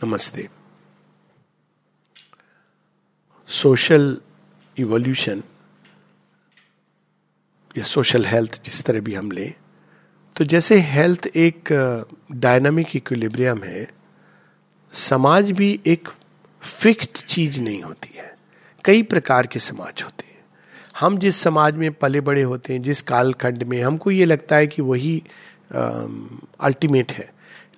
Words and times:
नमस्ते। 0.00 0.46
Social 3.48 4.16
evolution 4.76 5.42
या 7.78 7.84
social 7.84 8.24
health 8.24 8.60
जिस 8.64 8.82
तरह 8.84 9.00
भी 9.00 9.14
हम 9.14 9.30
लें 9.30 9.52
तो 10.36 10.44
जैसे 10.44 10.78
हेल्थ 10.80 11.26
एक 11.26 11.72
डायनामिक 12.32 12.94
इक्विलिब्रियम 12.96 13.62
है, 13.62 13.86
समाज 14.92 15.50
भी 15.50 15.68
एक 15.86 16.08
फिक्स्ड 16.62 17.24
चीज़ 17.24 17.60
नहीं 17.60 17.82
होती 17.82 18.16
है। 18.18 18.34
कई 18.84 19.02
प्रकार 19.02 19.46
के 19.46 19.58
समाज 19.58 20.02
होते 20.02 20.26
हैं। 20.26 20.38
हम 21.00 21.18
जिस 21.18 21.36
समाज 21.36 21.74
में 21.74 21.92
पले 21.94 22.20
बड़े 22.20 22.42
होते 22.42 22.72
हैं, 22.72 22.82
जिस 22.82 23.02
कालखंड 23.02 23.62
में, 23.62 23.80
हमको 23.82 24.10
ये 24.10 24.24
लगता 24.24 24.56
है 24.56 24.66
कि 24.66 24.82
वही 24.82 25.22
अल्टीमेट 25.72 27.12
है। 27.12 27.30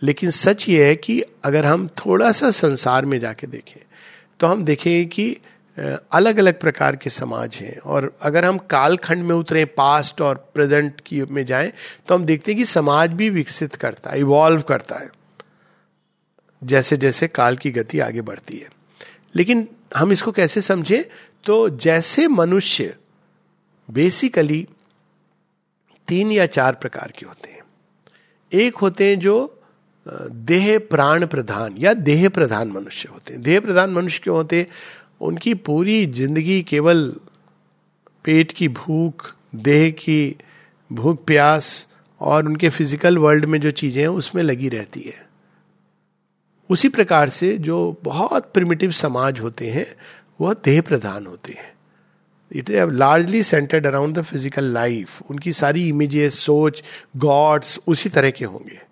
लेकिन 0.02 0.30
सच 0.30 0.68
ये 0.68 0.86
है 0.86 0.96
कि 0.96 1.20
अगर 1.44 1.66
हम 1.66 1.86
थोड़ा 1.96 2.30
सा 2.32 2.50
संसार 2.50 3.06
में 3.06 3.18
जाके 3.20 3.46
देखें 3.46 3.80
तो 4.40 4.46
हम 4.46 4.64
देखेंगे 4.64 5.04
कि 5.04 5.36
अलग 6.12 6.38
अलग 6.38 6.58
प्रकार 6.60 6.96
के 6.96 7.10
समाज 7.10 7.56
हैं। 7.56 7.78
और 7.78 8.16
अगर 8.22 8.44
हम 8.44 8.58
कालखंड 8.70 9.22
में 9.24 9.34
उतरे 9.36 9.64
पास्ट 9.64 10.20
और 10.20 10.36
प्रेजेंट 10.54 11.00
की 11.00 11.22
में 11.22 11.44
जाएँ 11.46 11.72
तो 12.08 12.14
हम 12.14 12.24
देखते 12.24 12.52
हैं 12.52 12.58
कि 12.58 12.64
समाज 12.64 13.10
भी 13.10 13.28
विकसित 13.30 13.74
करता 13.74 14.10
है 14.10 14.18
इवॉल्व 14.20 14.62
करता 14.62 14.98
है। 14.98 15.10
जैसे 16.62 16.96
जैसे 16.96 17.28
काल 17.28 17.56
की 17.56 17.70
गति 17.70 18.00
आगे 18.00 18.20
बढ़ती 18.20 18.56
है। 18.56 18.68
लेकिन 19.34 19.66
हम 19.96 20.12
इसको 20.12 20.32
कैसे 20.32 20.60
समझें? 20.60 21.02
तो 21.44 21.68
जैसे 21.70 22.26
मनुष्य 22.28 22.94
बेसिकली 23.88 24.66
तीन 26.08 26.32
या 26.32 26.46
चार 26.48 26.74
प्रकार 26.74 27.12
के 27.18 27.26
होते 27.26 27.50
हैं। 27.50 27.60
एक 28.52 28.76
होते 28.76 29.08
हैं 29.08 29.18
जो 29.18 29.61
देह 30.06 30.78
प्राण 30.78 31.26
प्रधान 31.26 31.74
या 31.78 31.94
देह 31.94 32.28
प्रधान 32.28 32.68
मनुष्य 32.68 33.08
होते 33.12 33.34
हैं। 33.34 33.42
देह 33.42 33.60
प्रधान 33.60 33.90
मनुष्य 33.90 34.20
क्यों 34.22 34.36
होते 34.36 34.58
हैं? 34.58 34.66
उनकी 35.20 35.54
पूरी 35.54 36.06
ज़िंदगी 36.06 36.62
केवल 36.62 37.16
पेट 38.24 38.52
की 38.52 38.68
भूख, 38.68 39.34
देह 39.54 39.90
की 39.90 40.36
भूख, 40.90 41.24
प्यास 41.24 41.86
और 42.20 42.46
उनके 42.46 42.68
फ़िज़िकल 42.68 43.18
वर्ल्ड 43.18 43.44
में 43.44 43.60
जो 43.60 43.70
चीज़ें 43.70 44.00
हैं, 44.02 44.08
उसमें 44.08 44.42
लगी 44.42 44.68
रहती 44.68 45.00
है। 45.00 45.26
उसी 46.70 46.88
प्रकार 46.88 47.28
से 47.28 47.56
जो 47.58 48.00
बहुत 48.04 48.50
प्रिमिटिव 48.54 48.90
समाज 48.90 49.40
होते 49.40 49.66
हैं, 49.66 49.86
वह 50.40 50.54
देह 50.54 50.80
प्रधान 50.82 51.26
होते 51.26 51.52
हैं। 51.52 51.72
It 52.50 52.70
is 52.70 52.90
largely 52.90 53.42
centered 53.42 53.86
around 53.86 54.18
the 54.18 54.22
physical 54.22 54.64
life 54.64 55.30
उनकी 55.30 55.52
सारी 55.52 55.88
इमेजेस 55.88 56.38
सोच 56.38 56.82
गॉड्स 57.16 57.78
उसी 57.86 58.08
तरह 58.08 58.30
के 58.30 58.44
होंगे। 58.44 58.91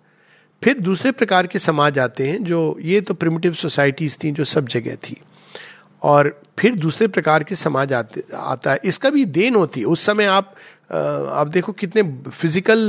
फिर 0.61 0.79
दूसरे 0.79 1.11
प्रकार 1.11 1.47
के 1.47 1.59
समाज 1.59 1.99
आते 1.99 2.27
हैं 2.27 2.43
जो, 2.43 2.77
ये 2.81 3.01
तो 3.01 3.13
प्रिमिटिव 3.13 3.53
सोसाइटीज 3.53 4.17
थी 4.23 4.31
जो 4.31 4.43
सब 4.45 4.67
जगह 4.67 4.95
थी। 5.03 5.17
और 6.01 6.41
फिर 6.59 6.75
दूसरे 6.75 7.07
प्रकार 7.07 7.43
के 7.43 7.55
समाज 7.55 7.93
आते, 7.93 8.23
आता 8.33 8.71
है। 8.71 8.79
इसका 8.85 9.09
भी 9.09 9.25
देन 9.27 9.55
होती 9.55 9.79
है। 9.79 9.85
उस 9.85 10.05
समय 10.05 10.25
आप 10.25 10.55
आप 10.91 11.47
देखो 11.47 11.71
कितने 11.71 12.01
फ़िज़िकल 12.29 12.79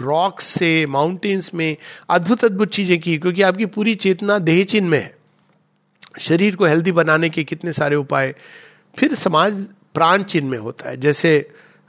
रॉक्स 0.00 0.46
से 0.48 0.86
माउंटेन्स 0.86 1.52
में 1.54 1.76
अद्भुत 2.10 2.44
अद्भुत 2.44 2.70
चीज़ें 2.70 2.98
की, 3.00 3.16
क्योंकि 3.18 3.42
आपकी 3.42 3.66
पूरी 3.66 3.94
चेतना 3.94 4.38
देह 4.38 4.64
चिन्ह 4.64 4.88
में 4.88 4.98
है। 4.98 5.14
शरीर 6.20 6.56
को 6.56 6.64
हेल्दी 6.64 6.92
बनाने 6.92 7.28
के 7.28 7.44
कितने 7.44 7.72
सारे 7.72 7.96
उपाय। 7.96 8.34
फिर 8.96 9.14
समाज 9.14 9.66
प्राण 9.94 10.22
चिन्ह 10.22 10.50
में 10.50 10.58
होता 10.58 10.88
है। 10.88 10.96
जैसे 10.96 11.34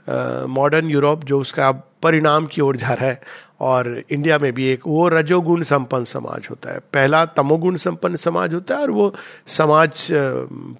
मॉडर्न 0.08 0.90
यूरोप 0.90 1.24
जो 1.24 1.40
उसका 1.40 1.70
परिणाम 2.02 2.46
की 2.46 2.60
ओर 2.60 2.76
जा 2.76 2.92
रहा 2.92 3.08
है। 3.08 3.20
और 3.60 4.02
इंडिया 4.10 4.38
में 4.38 4.52
भी 4.52 4.66
एक 4.68 4.86
वो 4.86 5.06
रजोगुण 5.08 5.62
संपन्न 5.62 6.04
समाज 6.04 6.46
होता 6.50 6.72
है। 6.72 6.78
पहला 6.92 7.24
तमोगुण 7.26 7.76
संपन्न 7.76 8.16
समाज 8.16 8.54
होता 8.54 8.76
है 8.76 8.82
और 8.82 8.90
वो 8.90 9.12
समाज 9.48 10.06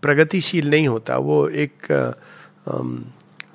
प्रगतिशील 0.03 0.71
नहीं 0.71 0.89
होता। 0.89 1.17
वो 1.19 1.49
एक 1.49 1.87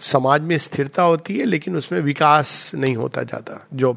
समाज 0.02 0.42
में 0.42 0.58
स्थिरता 0.58 1.04
होती 1.04 1.38
है, 1.38 1.46
लेकिन 1.46 1.76
उसमें 1.78 2.00
विकास 2.02 2.72
नहीं 2.76 2.96
होता 2.96 3.24
जाता, 3.24 3.66
जो 3.74 3.94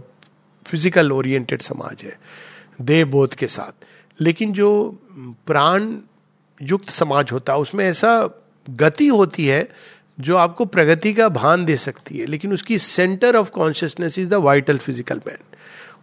फ़िज़िकल 0.67 1.13
ओरिएंटेड 1.13 1.63
समाज 1.63 2.03
है 2.05 2.19
देह 2.83 3.05
बोध 3.07 3.35
के 3.35 3.47
साथ। 3.47 3.85
लेकिन 4.21 4.53
जो 4.53 4.71
प्राण 5.47 5.97
युक्त 6.61 6.91
समाज 6.91 7.33
होता 7.33 7.53
है, 7.53 7.59
उसमें 7.59 7.85
ऐसा 7.85 8.31
गति 8.69 9.07
होती 9.09 9.47
है 9.47 9.69
जो 10.19 10.37
आपको 10.37 10.65
प्रगति 10.65 11.13
का 11.13 11.29
भान 11.29 11.65
दे 11.65 11.77
सकती 11.77 12.19
है, 12.19 12.27
लेकिन 12.27 12.53
उसकी 12.53 12.79
center 12.79 13.37
of 13.37 13.51
consciousness 13.51 14.19
is 14.19 14.29
the 14.29 14.35
vital 14.35 14.79
physical 14.79 15.21
man 15.27 15.39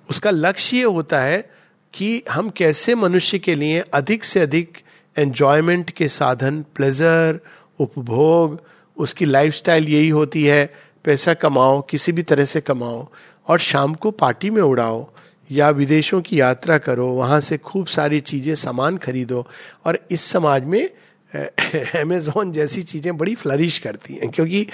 उसका 0.09 0.31
लक्ष्य 0.31 0.77
ये 0.77 0.83
होता 0.83 1.19
है 1.19 1.49
कि 1.93 2.23
हम 2.31 2.49
कैसे 2.49 2.95
मनुष्य 2.95 3.39
के 3.39 3.55
लिए 3.55 3.79
अधिक 3.93 4.23
से 4.23 4.39
अधिक 4.39 4.77
एन्जॉयमेंट 5.17 5.89
के 5.89 6.07
साधन 6.07 6.65
प्लेजर 6.75 7.39
उपभोग, 7.79 8.61
उसकी 8.97 9.25
लाइफस्टाइल 9.25 9.87
यही 9.89 10.09
होती 10.09 10.43
है, 10.45 10.73
पैसा 11.03 11.33
कमाओ, 11.33 11.81
किसी 11.81 12.11
भी 12.11 12.23
तरह 12.23 12.45
से 12.45 12.61
कमाओ, 12.61 13.07
और 13.47 13.59
शाम 13.59 13.93
को 13.93 14.11
पार्टी 14.11 14.49
में 14.49 14.61
उड़ाओ, 14.61 15.09
या 15.51 15.69
विदेशों 15.69 16.21
की 16.21 16.39
यात्रा 16.39 16.77
करो, 16.77 17.07
वहाँ 17.07 17.39
से 17.41 17.57
खूब 17.57 17.87
सारी 17.87 18.19
चीज़ें 18.19 18.55
सामान 18.55 18.97
खरीदो, 18.97 19.47
और 19.85 20.07
इस 20.11 20.21
समाज 20.21 20.63
में 20.63 20.89
अमेजोन 21.35 22.51
जैसी 22.57 22.83
चीज़ें 22.83 23.15
बड़ी 23.17 23.35
फ्लरिश 23.35 23.77
करती 23.79 24.13
हैं, 24.13 24.29
क्योंकि 24.29 24.67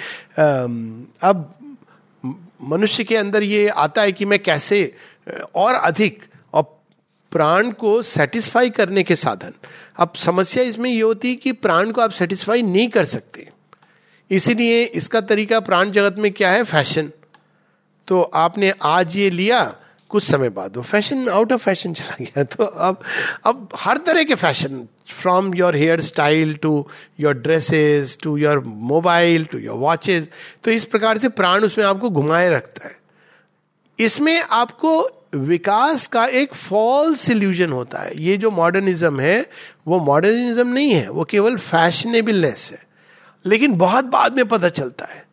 अब 1.24 1.54
मनुष्य 2.64 3.04
के 3.04 3.16
अंदर 3.18 3.44
ये 3.44 3.68
आता 3.70 4.02
है 4.02 4.12
कि 4.12 4.26
मैं 4.26 4.40
कैसे 4.44 4.80
और 5.56 5.74
अधिक 5.74 6.24
और 6.54 6.64
प्राण 7.32 7.72
को 7.72 8.02
सेटिस्फाई 8.02 8.70
करने 8.70 9.04
के 9.04 9.16
साधन। 9.16 9.54
अब 9.98 10.14
समस्या 10.16 10.64
इसमें 10.64 10.90
ये 10.90 11.02
होती 11.02 11.30
है 11.30 11.36
कि 11.36 11.52
प्राण 11.52 11.92
को 11.92 12.02
आप 12.02 12.12
सेटिस्फाई 12.12 12.62
नहीं 12.62 12.88
कर 12.90 13.06
सकते। 13.06 13.48
इसीलिए 14.32 14.84
इसका 14.84 15.22
तरीका 15.22 15.60
प्राण 15.60 15.92
जगत 15.92 16.16
में 16.20 16.32
क्या 16.32 16.52
है? 16.52 16.64
फ़ैशन 16.64 17.12
तो 18.08 18.22
आपने 18.22 18.74
आज 18.82 19.16
ये 19.16 19.30
लिया, 19.30 19.64
कुछ 20.10 20.24
समय 20.24 20.50
बाद, 20.50 20.78
वो 20.78 20.84
फ़ैशन 20.84 21.28
आउट 21.30 21.54
ऑफ़ 21.54 21.62
फ़ैशन 21.62 21.94
चला 21.94 22.16
गया। 22.22 22.44
तो 22.56 22.64
अब 22.64 23.02
अब 23.46 23.68
हर 23.78 23.98
तरह 23.98 24.24
के 24.24 24.36
fashion 24.36 24.88
your 25.56 25.76
hairstyle 26.02 26.54
to 26.54 26.88
your 27.20 27.34
dresses 27.34 28.18
to 28.24 28.38
your 28.38 28.60
mobile 28.60 29.46
to 29.46 29.58
your 29.58 29.78
watches 29.78 30.30
तो 30.64 30.72
इस 30.72 30.86
प्रकार 30.86 31.18
से 31.18 31.30
प्राण 31.30 31.64
उसमें 31.64 31.86
आपको 31.86 32.10
घुमाए 32.10 32.50
रखता 32.50 32.88
है। 32.88 32.98
इसमें 34.00 34.42
आपको 34.42 35.24
विकास 35.36 36.08
का 36.08 36.26
एक 36.26 36.54
फॉल्स 36.54 37.30
इल्यूजन 37.30 37.72
होता 37.72 38.00
है। 38.00 38.22
ये 38.22 38.38
जो 38.38 38.52
मॉडर्निज्म 38.52 39.20
है, 39.20 39.50
वो 39.88 40.00
मॉडर्निज्म 40.00 40.68
नहीं 40.68 40.92
है, 40.92 41.10
वो 41.10 41.24
केवल 41.24 41.58
फैशनेबलनेस 41.58 42.70
है। 42.72 42.88
लेकिन 43.46 43.74
बहुत 43.74 44.06
बाद 44.06 44.36
में 44.36 44.48
पता 44.48 44.70
चलता 44.70 45.06
है। 45.06 45.26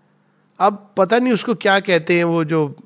अब 0.59 0.95
पता 0.97 1.19
नहीं 1.19 1.33
उसको 1.33 1.55
क्या 1.55 1.81
कहते 1.81 2.17
हैं, 2.17 2.25
वो 2.25 2.45
जो 2.45 2.77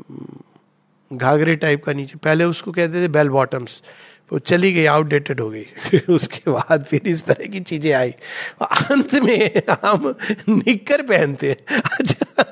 घाघरे 1.12 1.56
टाइप 1.56 1.84
का 1.84 1.92
नीचे, 1.92 2.18
पहले 2.18 2.44
उसको 2.44 2.72
कहते 2.72 3.02
थे 3.02 3.08
बेल 3.08 3.28
बॉटम्स 3.28 3.82
वो 4.32 4.38
चली 4.38 4.72
गई 4.72 4.84
आउटडेटेड 4.84 5.40
हो 5.40 5.50
गई। 5.50 5.66
उसके 6.10 6.50
बाद 6.50 6.84
फिर 6.84 7.00
इस 7.06 7.24
तरह 7.24 7.46
की 7.46 7.60
चीज़ें 7.60 7.92
आई। 7.92 8.14
अंत 8.62 9.14
में 9.14 9.62
हम 9.82 10.14
निकर 10.48 11.02
पहनते। 11.02 11.56
अच्छा। 11.70 12.44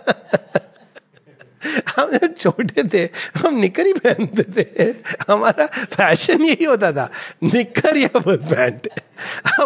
हम 1.97 2.11
जब 2.11 2.35
छोटे 2.37 2.83
थे, 2.85 3.09
हम 3.39 3.55
निकर 3.55 3.87
ही 3.87 3.93
पहनते 3.93 4.63
थे। 4.63 4.95
हमारा 5.29 5.67
फ़ैशन 5.67 6.45
यही 6.45 6.65
होता 6.65 6.93
था 6.93 7.11
निकर 7.43 7.97
या 7.97 8.21
फुल 8.21 8.37
पैंट। 8.37 8.89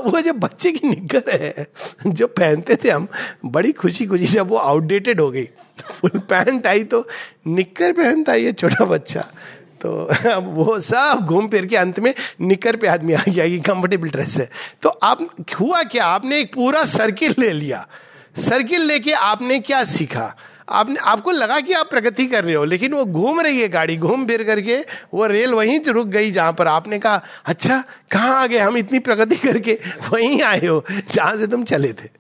वो 0.04 0.21
जो 0.21 0.32
बच्चे 0.32 0.72
की 0.72 0.88
निकर 0.88 1.22
है, 1.28 1.66
जो 2.06 2.27
पहनते 2.27 2.77
थे 2.77 2.91
हम, 2.91 3.09
बड़ी 3.44 3.72
खुशी 3.72 4.06
खुशी 4.06 4.27
जब 4.27 4.48
वो 4.48 4.56
आउटडेटेड 4.56 5.21
हो 5.21 5.31
गई। 5.31 5.48
फुल 5.92 6.19
पैंट 6.19 6.66
आई 6.66 6.84
तो 6.84 7.09
निकर 7.47 7.92
पहनता 7.92 8.34
ये 8.34 8.53
छोटा 8.53 8.84
बच्चा। 8.84 9.32
तो 9.80 10.04
अब 10.34 10.54
वो 10.54 10.80
सब 10.80 11.18
घूम 11.22 11.48
फिर 11.48 11.66
के 11.66 11.76
अंत 11.76 12.00
में 12.00 12.14
निकर 12.41 12.77
पे 12.77 12.86
आदमी 12.86 13.12
आ 13.12 13.22
गया 13.28 13.47
कि 13.47 13.59
कंफर्टेबल 13.59 14.09
ड्रेस 14.09 14.38
है। 14.38 14.50
तो 14.82 14.88
आप, 14.88 15.18
हुआ 15.60 15.82
क्या? 15.82 16.04
आपने 16.04 16.38
एक 16.38 16.54
पूरा 16.54 16.84
सर्किल 16.84 17.34
ले 17.38 17.53
लिया। 17.53 17.88
सर्किल 18.38 18.80
लेके 18.80 19.12
आपने 19.12 19.59
क्या 19.59 19.84
सीखा? 19.84 20.36
आपने, 20.68 20.97
आपको 20.97 21.30
लगा 21.30 21.60
कि 21.60 21.72
आप 21.72 21.91
प्रगति 21.91 22.27
कर 22.27 22.44
रहे 22.44 22.54
हो, 22.54 22.65
लेकिन 22.65 22.92
वो 22.92 23.04
घूम 23.04 23.41
रही 23.41 23.60
है 23.60 23.68
गाड़ी, 23.68 23.97
घूम 23.97 24.27
फिर 24.27 24.42
करके 24.42 24.77
वो 25.15 25.27
रेल 25.27 25.54
वहीं 25.54 25.80
रुक 25.80 26.06
गई 26.06 26.30
जहाँ 26.30 26.53
पर 26.53 26.66
आपने 26.68 26.98
कहा 26.98 27.22
अच्छा 27.47 27.84
कहाँ 28.10 28.42
आ 28.42 28.47
गए 28.47 28.59
हम 28.59 28.77
इतनी 28.77 28.98
प्रगति 28.98 29.36
करके? 29.36 29.78
वहीं 30.12 30.42
आए 30.42 30.66
हो, 30.66 30.84
जहाँ 31.12 31.36
से 31.36 31.47
तुम 31.47 31.65
चले 31.65 31.92
थे। 31.92 32.19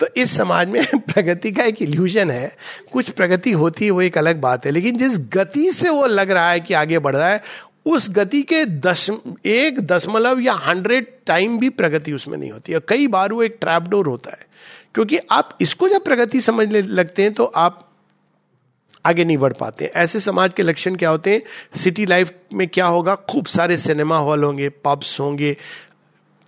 तो 0.00 0.06
इस 0.16 0.36
समाज 0.36 0.68
में 0.68 0.86
प्रगति 0.98 1.52
का 1.52 1.64
एक 1.64 1.82
इल्यूजन 1.82 2.30
है। 2.30 2.56
कुछ 2.92 3.10
प्रगति 3.10 3.52
होती 3.52 3.84
है, 3.84 3.90
वो 3.90 4.02
एक 4.02 4.18
अलग 4.18 4.40
बात 4.40 4.66
है। 4.66 4.72
लेकिन 4.72 4.96
जिस 4.96 5.18
गति 5.18 5.70
से 5.70 5.88
वो 5.88 6.06
लग 6.06 6.30
रहा 6.30 6.50
है 6.50 6.60
कि 6.60 6.74
आगे 6.74 6.98
बढ़ 6.98 7.16
रहा 7.16 7.28
है, 7.28 7.42
उस 7.86 8.10
गति 8.10 8.42
के 8.42 8.64
दश, 8.64 9.10
एक 9.46 9.80
दशमलव 9.80 10.40
या 10.40 10.52
हंड्रेड 10.52 11.06
टाइम 11.26 11.58
भी 11.58 11.68
प्रगति 11.68 12.12
उसमें 12.12 12.38
नहीं 12.38 12.50
होती। 12.50 12.72
है 12.72 12.80
कई 12.88 13.06
बार 13.06 13.32
वो 13.32 13.42
एक 13.42 13.56
ट्रैपडोर 13.60 14.06
होता 14.06 14.30
है। 14.30 14.46
क्योंकि 14.94 15.18
आप 15.30 15.58
इसको 15.60 15.88
जब 15.88 16.04
प्रगति 16.04 16.40
समझने 16.40 16.82
लगते 16.82 17.22
हैं 17.22 17.32
तो 17.32 17.44
आप 17.44 17.88
आगे 19.06 19.24
नहीं 19.24 19.38
बढ़ 19.38 19.52
पाते। 19.52 19.84
ऐसे 19.84 20.20
समाज 20.20 20.52
के 20.56 20.62
लक्षण 20.62 20.94
क्या 20.96 21.10
होते 21.10 21.30
हैं? 21.30 21.42
सिटी 21.76 22.06
लाइफ 22.06 22.32
में 22.52 22.68
क्या 22.68 22.86
होगा? 22.86 23.14
खूब 23.14 23.46
सारे 23.46 23.78
सिनेमा 23.78 24.18
हॉल 24.18 24.44
होंगे 24.44 24.68
पब्स 24.68 25.20
होंगे 25.20 25.56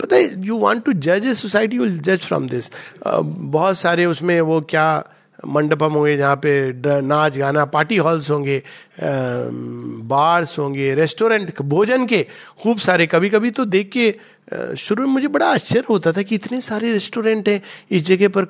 पता 0.01 0.17
है 0.17 0.45
यू 0.47 0.57
वॉन्ट 0.59 0.85
टू 0.85 0.93
जज 0.93 1.27
ए 1.27 1.35
सोसाइटी 1.35 1.79
विल 1.79 1.99
जज 2.01 2.21
फ्रॉम 2.21 2.49
दिस 2.49 2.71
बहुत 3.07 3.79
सारे 3.79 4.07
उसमें 4.07 4.41
वो 4.43 4.61
क्या 4.61 4.87
मंडपम 5.39 5.93
होंगे 5.93 6.17
जहाँ 6.17 6.37
पे 6.37 6.53
नाच, 7.03 7.37
गाना 7.39 7.65
पार्टी 7.67 7.97
हॉल्स 7.97 8.31
होंगे 8.31 8.63
बार्स 9.01 10.59
होंगे 10.59 10.95
रेस्टोरेंट 10.95 11.61
भोजन 11.63 12.07
के 12.07 12.23
खूब 12.63 12.79
सारे। 12.79 13.07
कभी 13.07 13.29
कभी 13.29 13.51
तो 13.51 13.65
देख 13.67 13.91
के 13.93 14.15
शुरू 14.77 15.07
में 15.07 15.13
मुझे 15.13 15.29
बड़ा 15.29 15.47
आश्चर्य 15.49 15.85
होता 15.89 16.13
था 16.13 16.23
कि 16.23 16.35
इतने 16.35 16.61
सारे 16.61 16.93
रेस्टोरेंट 16.93 17.49
हैं 17.49 17.61
इस 17.91 18.03
जगह 18.05 18.29
पर 18.29 18.45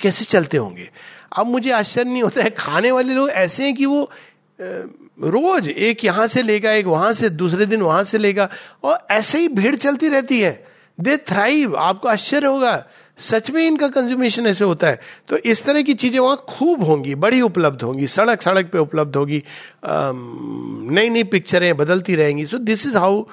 कैसे 0.00 0.24
चलते 0.24 0.56
होंगे। 0.56 0.88
अब 1.32 1.46
मुझे 1.46 1.70
आश्चर्य 1.72 2.10
नहीं 2.10 2.22
होता 2.22 2.42
है, 2.42 2.50
खाने 2.50 2.90
वाले 2.92 3.14
लोग 3.14 3.30
ऐसे 3.30 3.64
हैं 3.64 3.74
कि 3.74 3.86
वो 3.86 4.10
रोज 4.58 5.68
एक 5.68 6.04
यहाँ 6.04 6.26
से 6.26 6.42
लेगा, 6.42 6.72
एक 6.72 6.86
वहाँ 6.86 7.12
से, 7.14 7.28
दूसरे 7.30 7.66
दिन 7.66 7.82
वहाँ 7.82 8.02
से 8.04 8.18
लेगा, 8.18 8.48
और 8.84 9.06
ऐसे 9.10 9.38
ही 9.38 9.48
भीड़ 9.50 9.74
चलती 9.76 10.08
रहती 10.08 10.40
है। 10.40 10.69
दे 11.00 11.16
थ्राइव 11.16 11.76
आपको 11.78 12.08
आश्चर्य 12.08 12.46
होगा। 12.46 12.84
सच 13.18 13.50
में 13.50 13.62
इनका 13.66 13.88
कंज्यूमेशन 13.88 14.46
ऐसे 14.46 14.64
होता 14.64 14.88
है। 14.88 15.00
तो 15.28 15.36
इस 15.36 15.64
तरह 15.64 15.82
की 15.82 15.94
चीज़ें 15.94 16.18
वहाँ 16.20 16.44
खूब 16.48 16.82
होंगी, 16.82 17.14
बड़ी 17.14 17.40
उपलब्ध 17.40 17.82
होंगी। 17.82 18.06
सड़क 18.06 18.42
सड़क 18.42 18.70
पे 18.72 18.78
उपलब्ध 18.78 19.16
होगी। 19.16 19.42
नई 19.84 21.08
नई 21.08 21.22
पिक्चरें 21.24 21.76
बदलती 21.76 22.14
रहेंगी। 22.16 22.46
So 22.46 22.58
this 22.58 22.86
is 22.86 22.96
how 22.96 23.24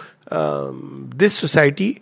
this 1.16 1.34
society 1.34 1.96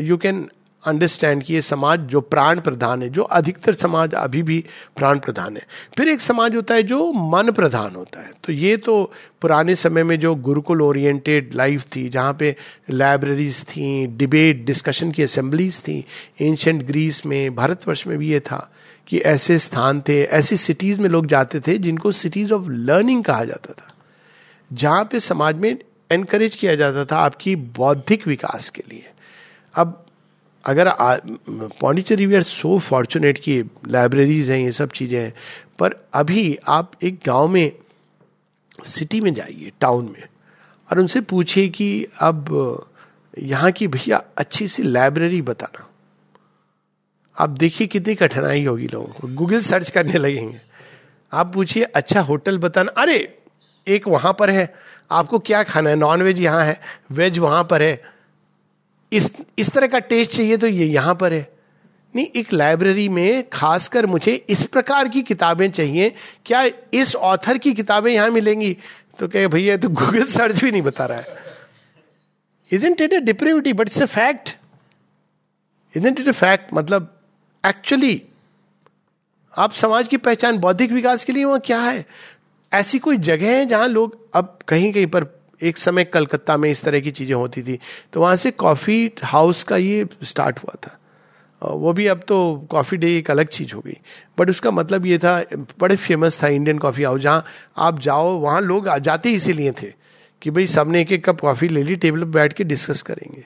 you 0.00 0.16
can 0.16 0.48
understand 0.86 1.42
कि 1.42 1.54
ये 1.54 1.62
समाज 1.62 2.00
जो 2.00 2.20
प्राण 2.20 2.60
प्रधान 2.60 3.02
है, 3.02 3.08
जो 3.08 3.22
अधिकतर 3.22 3.72
समाज 3.72 4.14
अभी 4.14 4.42
भी 4.42 4.64
प्राण 4.96 5.18
प्रधान 5.18 5.56
है। 5.56 5.66
फिर 5.96 6.08
एक 6.08 6.20
समाज 6.20 6.56
होता 6.56 6.74
है 6.74 6.82
जो 6.82 7.12
मन 7.12 7.50
प्रधान 7.50 7.94
होता 7.94 8.20
है। 8.20 8.32
तो 8.44 8.52
ये 8.52 8.76
तो 8.76 9.12
पुराने 9.40 9.76
समय 9.76 10.02
में 10.02 10.18
जो 10.20 10.34
गुरुकुल 10.34 10.82
ओरिएंटेड 10.82 11.54
लाइफ 11.54 11.84
थी, 11.96 12.08
जहाँ 12.08 12.34
पे 12.34 12.56
लाइब्रेरीज 12.90 13.64
थी 13.64 14.06
डिबेट 14.06 14.64
डिस्कशन 14.64 15.12
की 15.12 15.22
असेंबलीज 15.22 15.80
थी 15.80 16.04
एंशंट 16.40 16.82
ग्रीस 16.82 17.26
में, 17.26 17.54
भारतवर्ष 17.54 18.06
में 18.06 18.18
भी 18.18 18.28
ये 18.28 18.40
था 18.40 18.72
कि 19.06 19.18
ऐसे 19.18 19.58
स्थान 19.58 20.00
थे, 20.00 20.22
ऐसी 20.22 20.56
सिटीज़ 20.56 21.00
में 21.00 21.08
लोग 21.08 21.26
जाते 21.26 21.60
थे 21.60 21.78
जिनको 21.78 22.12
सिटीज़ 22.12 22.52
ऑफ़ 22.52 22.68
लर्निंग 22.68 23.24
कहा 23.24 23.44
जाता 23.44 23.72
था। 23.72 23.94
जहाँ 24.72 25.04
पे 25.04 25.20
समाज 25.20 25.56
में 25.56 25.78
एनकरेज 26.12 26.54
किया 26.54 26.74
जाता 26.74 27.04
था 27.04 27.16
आपकी 27.16 27.56
बौद्धिक 27.56 28.26
विकास 28.26 28.70
के 28.70 28.82
लिए। 28.90 29.10
अब 29.74 30.06
अगर 30.64 30.92
Pondicherry 31.80 32.26
we 32.26 32.34
are 32.34 32.42
so 32.42 32.78
fortunate 32.78 33.38
कि 33.38 33.62
लाइब्रेरीज 33.88 34.50
हैं, 34.50 34.58
ये 34.58 34.72
सब 34.72 34.90
चीज़ें 34.90 35.20
हैं, 35.20 35.32
पर 35.78 35.94
अभी 36.14 36.58
आप 36.68 36.92
एक 37.02 37.18
गाँव 37.26 37.48
में 37.48 37.72
सिटी 38.84 39.20
में 39.20 39.34
जाइए 39.34 39.72
टाउन 39.80 40.04
में, 40.04 40.22
और 40.90 40.98
उनसे 40.98 41.20
पूछिए 41.20 41.68
कि 41.68 42.06
अब, 42.20 42.86
यहाँ 43.38 43.70
की 43.70 43.88
भैया 43.88 44.22
अच्छी 44.38 44.68
सी 44.68 44.82
लाइब्रेरी 44.82 45.42
बताना। 45.42 45.88
आप 47.36 47.50
देखिए 47.50 47.86
कितनी 47.86 48.14
कठिनाई 48.14 48.64
होगी 48.64 48.86
लोगों 48.86 49.06
को। 49.06 49.28
गूगल 49.28 49.60
सर्च 49.60 49.90
करने 49.90 50.18
लगेंगे। 50.18 50.60
आप 51.32 51.52
पूछिए 51.54 51.82
अच्छा 51.82 52.20
होटल 52.20 52.58
बताना? 52.58 52.90
अरे, 52.90 53.38
एक 53.86 54.08
वहाँ 54.08 54.32
पर 54.32 54.50
है। 54.50 54.74
आपको 55.10 55.38
क्या 55.38 55.62
खाना 55.62 55.90
है? 55.90 55.96
नॉन 55.96 56.22
वेज 56.22 56.40
यहाँ 56.40 56.64
है 56.64 56.80
वेज 57.10 57.38
वहाँ 57.38 57.64
पर 57.64 57.82
है। 57.82 58.11
इस 59.12 59.30
इस 59.58 59.70
तरह 59.70 59.86
का 59.86 59.98
टेस्ट 59.98 60.30
चाहिए 60.30 60.56
तो 60.56 60.66
ये 60.66 60.86
यहाँ 60.86 61.14
पर 61.14 61.32
है। 61.32 61.50
नहीं, 62.14 62.26
एक 62.26 62.52
लाइब्रेरी 62.52 63.08
में 63.08 63.48
खासकर 63.52 64.06
मुझे 64.06 64.34
इस 64.50 64.64
प्रकार 64.66 65.08
की 65.08 65.22
किताबें 65.22 65.70
चाहिए। 65.70 66.12
क्या 66.46 66.64
इस 66.94 67.14
ऑथर 67.16 67.58
की 67.58 67.72
किताबें 67.72 68.12
यहाँ 68.12 68.30
मिलेंगी? 68.30 68.76
तो 69.18 69.28
कहे, 69.28 69.46
भैया 69.48 69.76
तो 69.76 69.88
गूगल 69.88 70.24
सर्च 70.26 70.62
भी 70.64 70.70
नहीं 70.70 70.82
बता 70.82 71.06
रहा 71.06 71.18
है। 71.18 71.40
Isn't 72.70 73.00
it 73.00 73.12
a 73.12 73.20
depravity 73.20 73.72
but 73.72 73.88
it's 73.88 74.02
a 74.02 74.06
fact 74.06 74.56
isn't 75.94 76.20
it 76.20 76.28
a 76.28 76.32
fact 76.32 76.74
मतलब 76.74 77.14
एक्चुअली 77.64 78.22
आप 79.54 79.72
समाज 79.72 80.08
की 80.08 80.16
पहचान 80.16 80.58
बौद्धिक 80.58 80.92
विकास 80.92 81.24
के 81.24 81.32
लिए 81.32 81.44
वहाँ 81.44 81.60
क्या 81.60 81.80
है? 81.80 82.04
ऐसी 82.72 82.98
कोई 82.98 83.16
जगह 83.18 83.56
है 83.56 83.66
जहाँ 83.66 83.88
लोग 83.88 84.18
अब 84.34 84.58
कहीं 84.68 84.92
कहीं 84.92 85.06
पर 85.06 85.24
एक 85.62 85.78
समय 85.78 86.04
कलकत्ता 86.04 86.56
में 86.56 86.70
इस 86.70 86.82
तरह 86.82 87.00
की 87.00 87.10
चीज़ें 87.10 87.34
होती 87.34 87.62
थी। 87.62 87.78
तो 88.12 88.20
वहाँ 88.20 88.36
से 88.36 88.50
कॉफ़ी 88.50 89.10
हाउस 89.24 89.62
का 89.62 89.76
ये 89.76 90.06
स्टार्ट 90.22 90.58
हुआ 90.58 90.74
था। 90.82 90.98
वो 91.62 91.92
भी 91.92 92.06
अब 92.06 92.20
तो 92.28 92.66
कॉफ़ी 92.70 92.96
डे 92.96 93.16
एक 93.18 93.30
अलग 93.30 93.48
चीज़ 93.48 93.74
हो 93.74 93.80
गई। 93.80 93.96
बट 94.38 94.50
उसका 94.50 94.70
मतलब 94.70 95.06
ये 95.06 95.18
था, 95.18 95.42
बड़े 95.80 95.96
फ़ेमस 95.96 96.42
था 96.42 96.48
इंडियन 96.48 96.78
कॉफ़ी 96.78 97.02
हाउस, 97.02 97.20
जहाँ 97.20 97.44
आप 97.76 98.00
जाओ, 98.00 98.38
वहाँ 98.38 98.60
लोग 98.60 98.96
जाते 98.98 99.30
इसीलिए 99.30 99.72
थे 99.72 99.92
कि 100.42 100.50
भाई 100.50 100.66
सबने 100.66 101.00
एक 101.00 101.12
एक 101.12 101.24
कप 101.24 101.40
कॉफ़ी 101.40 101.68
ले 101.68 101.82
ली, 101.82 101.96
टेबल 101.96 102.18
पर 102.18 102.30
बैठ 102.30 102.52
के 102.52 102.64
डिस्कस 102.64 103.02
करेंगे। 103.02 103.44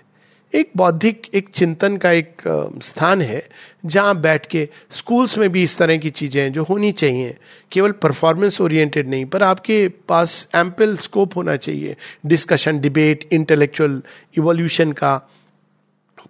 एक 0.54 0.70
बौद्धिक, 0.76 1.26
एक 1.34 1.48
चिंतन 1.48 1.96
का 1.96 2.10
एक 2.10 2.42
स्थान 2.82 3.22
है, 3.22 3.48
जहाँ 3.86 4.20
बैठ 4.20 4.46
के 4.46 4.68
स्कूल्स 4.90 5.36
में 5.38 5.48
भी 5.52 5.62
इस 5.62 5.76
तरह 5.78 5.96
की 5.96 6.10
चीज़ें 6.10 6.42
हैं 6.42 6.52
जो 6.52 6.64
होनी 6.64 6.92
चाहिए। 6.92 7.36
केवल 7.72 7.92
परफॉर्मेंस 7.92 8.60
ओरिएंटेड 8.60 9.08
नहीं, 9.08 9.24
पर 9.26 9.42
आपके 9.42 9.88
पास 10.08 10.48
एम्पल 10.54 10.96
स्कोप 10.96 11.36
होना 11.36 11.56
चाहिए। 11.56 11.96
डिस्कशन 12.26 12.78
डिबेट 12.78 13.28
इंटेलेक्चुअल 13.32 14.02
इवोल्यूशन 14.38 14.92
का। 14.92 15.20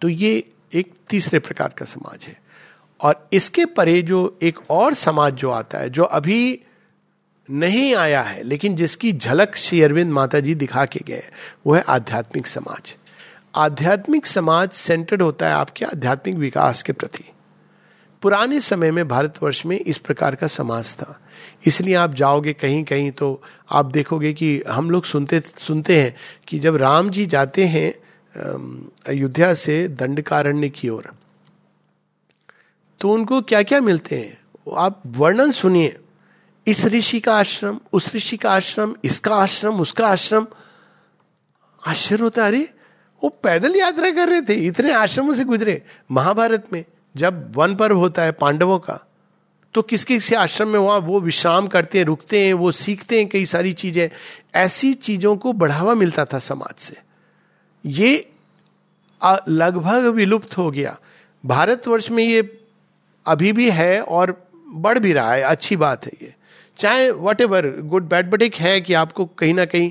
तो 0.02 0.08
ये 0.08 0.42
एक 0.74 0.92
तीसरे 1.08 1.38
प्रकार 1.38 1.74
का 1.78 1.84
समाज 1.84 2.24
है। 2.24 2.36
और 3.00 3.28
इसके 3.32 3.64
परे 3.66 4.00
जो 4.02 4.38
एक 4.42 4.58
और 4.70 4.94
समाज 4.94 5.34
जो 5.34 5.50
आता 5.50 5.78
है, 5.78 5.90
जो 5.90 6.02
अभी 6.02 6.60
नहीं 7.50 7.94
आया 7.94 8.22
है, 8.22 8.42
लेकिन 8.42 8.76
जिसकी 8.76 9.12
झलक 9.12 9.56
श्री 9.56 9.82
अरविंद 9.82 10.12
माता 10.12 10.40
जी 10.40 10.54
दिखा 10.54 10.84
के 10.84 11.00
गए 11.06 11.22
वो 11.66 11.74
है 11.74 11.84
आध्यात्मिक 11.88 12.46
समाज। 12.46 12.94
आध्यात्मिक 13.56 14.26
समाज 14.26 14.70
सेंटर्ड 14.70 15.22
होता 15.22 15.46
है 15.46 15.52
आपके 15.52 15.84
आध्यात्मिक 15.84 16.36
विकास 16.36 16.82
के 16.82 16.92
प्रति। 16.92 17.24
पुराने 18.22 18.60
समय 18.60 18.90
में 18.90 19.06
भारतवर्ष 19.08 19.64
में 19.66 19.78
इस 19.78 19.98
प्रकार 19.98 20.34
का 20.34 20.46
समाज 20.46 20.94
था। 20.94 21.20
इसलिए 21.66 21.94
आप 21.94 22.14
जाओगे 22.14 22.52
कहीं 22.52 22.82
कहीं 22.84 23.10
तो 23.10 23.42
आप 23.70 23.86
देखोगे 23.86 24.32
कि 24.32 24.62
हम 24.68 24.90
लोग 24.90 25.04
सुनते 25.04 25.40
सुनते 25.40 26.00
हैं 26.00 26.14
कि 26.48 26.58
जब 26.58 26.76
राम 26.76 27.10
जी 27.10 27.26
जाते 27.26 27.66
हैं 27.66 27.92
अयोध्या 29.06 29.52
से 29.54 29.88
दंडकारण्य 29.88 30.68
की 30.68 30.88
ओर 30.88 31.12
तो 33.00 33.12
उनको 33.12 33.40
क्या 33.42 33.62
क्या 33.62 33.80
मिलते 33.80 34.18
हैं? 34.18 34.38
आप 34.76 35.02
वर्णन 35.06 35.50
सुनिए। 35.50 35.96
इस 36.66 36.84
ऋषि 36.86 37.20
का 37.20 37.36
आश्रम, 37.36 37.78
उस 37.92 38.14
ऋषि 38.14 38.36
का 38.36 38.50
आश्रम, 38.50 38.94
इसका 39.04 39.34
आश्रम, 39.34 39.80
उसका 39.80 40.06
आश्रम। 40.06 40.46
आश्चर्य 41.82 42.22
होता 42.22 42.42
है, 42.42 42.48
अरे! 42.48 42.68
वो 43.22 43.28
पैदल 43.42 43.76
यात्रा 43.76 44.10
कर 44.10 44.28
रहे 44.28 44.40
थे, 44.40 44.54
इतने 44.66 44.92
आश्रमों 44.94 45.34
से 45.34 45.44
गुजरे। 45.44 45.82
महाभारत 46.10 46.66
में 46.72 46.84
जब 47.14 47.52
वन 47.56 47.74
पर्व 47.74 47.98
होता 47.98 48.22
है 48.22 48.32
पांडवों 48.34 48.78
का 48.78 49.02
तो 49.74 49.82
किस 49.82 50.04
किस 50.04 50.32
आश्रम 50.34 50.68
में 50.68 50.78
वहाँ 50.78 50.98
वो 50.98 51.20
विश्राम 51.20 51.66
करते 51.66 51.98
हैं, 51.98 52.04
रुकते 52.04 52.44
हैं, 52.44 52.52
वो 52.54 52.70
सीखते 52.72 53.18
हैं 53.18 53.28
कई 53.28 53.46
सारी 53.46 53.72
चीज़ें। 53.72 54.08
ऐसी 54.56 54.92
चीज़ों 54.94 55.36
को 55.36 55.52
बढ़ावा 55.54 55.94
मिलता 55.94 56.24
था 56.24 56.38
समाज 56.40 56.74
से। 56.78 56.96
ये 57.84 58.28
लगभग 59.48 60.06
विलुप्त 60.14 60.56
हो 60.58 60.70
गया। 60.70 60.96
भारतवर्ष 61.44 62.10
में 62.10 62.22
ये 62.24 62.40
अभी 63.26 63.52
भी 63.52 63.70
है 63.70 64.00
और 64.00 64.34
बढ़ 64.66 64.98
भी 64.98 65.12
रहा 65.12 65.34
है, 65.34 65.42
अच्छी 65.42 65.76
बात 65.76 66.06
है 66.06 66.12
ये। 66.22 66.34
चाहे 66.78 67.10
what 67.10 67.40
ever 67.40 67.70
good 67.82 68.08
bad 68.08 68.30
but 68.30 68.42
एक 68.42 68.54
है 68.56 68.80
कि 68.80 68.94
आपको 68.94 69.24
कहीं 69.38 69.54
ना 69.54 69.64
कहीं 69.64 69.90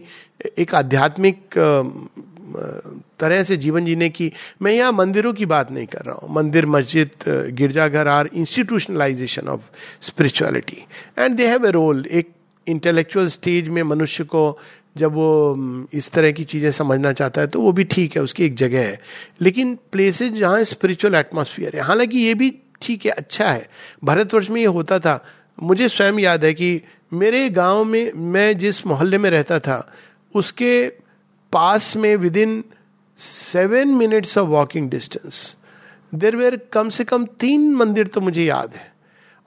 एक 0.58 0.76
आध्यात्मिक 0.76 1.58
तरह 3.20 3.44
से 3.44 3.58
जीवन 3.58 3.86
जीने 3.86 4.10
की, 4.10 4.32
मैं 4.62 4.72
यहाँ 4.72 4.92
मंदिरों 4.92 5.34
की 5.34 5.46
बात 5.46 5.72
नहीं 5.72 5.86
कर 5.88 6.06
रहा 6.06 6.16
हूँ। 6.16 6.34
मंदिर, 6.36 6.66
मस्जिद 6.68 7.12
गिरजाघर 7.52 8.08
are 8.08 8.30
institutionalization 8.34 9.48
of 9.48 9.62
spirituality 10.02 10.86
and 11.20 11.36
they 11.36 11.48
have 11.48 11.66
a 11.68 11.72
role 11.72 12.06
एक 12.12 12.30
इंटेलेक्चुअल 12.68 13.28
स्टेज 13.30 13.70
में 13.70 13.82
मनुष्य 13.84 14.24
को 14.26 14.58
जब 14.98 15.14
वो 15.14 15.88
इस 15.94 16.12
तरह 16.12 16.32
की 16.32 16.44
चीज़ें 16.44 16.70
समझना 16.72 17.12
चाहता 17.14 17.42
है 17.42 17.48
तो 17.48 17.62
वो 17.62 17.72
भी 17.72 17.84
ठीक 17.84 18.16
है, 18.16 18.22
उसकी 18.22 18.44
एक 18.46 18.56
जगह 18.56 18.82
है। 18.82 19.00
लेकिन 19.42 19.76
प्लेसेज 19.92 20.34
जहाँ 20.34 20.64
स्पिरिचुअल 20.64 21.16
एटमोसफियर 21.16 21.76
है, 21.76 21.82
हालाँकि 21.82 22.20
ये 22.20 22.34
भी 22.34 22.54
ठीक 22.82 23.06
है 23.06 23.12
अच्छा 23.12 23.50
है। 23.50 23.68
भारतवर्ष 24.04 24.50
में 24.50 24.60
ये 24.62 24.68
होता 24.68 25.00
था। 25.00 25.24
मुझे 25.64 25.90
स्वयं 25.90 26.20
याद 26.20 26.46
है 26.46 26.54
कि 26.54 26.82
मेरे 27.14 27.50
गाँव 27.50 27.84
में, 27.86 28.12
मैं 28.14 28.58
जिस 28.58 28.86
मोहल्ले 28.88 29.18
में 29.18 29.30
रहता 29.30 29.60
था, 29.60 29.92
उसके 30.36 30.88
पास 31.56 31.96
में 31.96 32.16
within 32.38 32.64
seven 33.20 33.96
minutes 33.96 34.38
of 34.38 34.48
walking 34.50 34.90
distance 34.90 35.56
there 36.14 36.36
were 36.36 36.56
कम 36.74 36.90
से 36.90 37.04
कम 37.04 37.26
तीन 37.40 37.74
मंदिर 37.76 38.08
तो 38.08 38.22
मुझे 38.22 38.44
याद 38.44 38.76
है। 38.76 38.94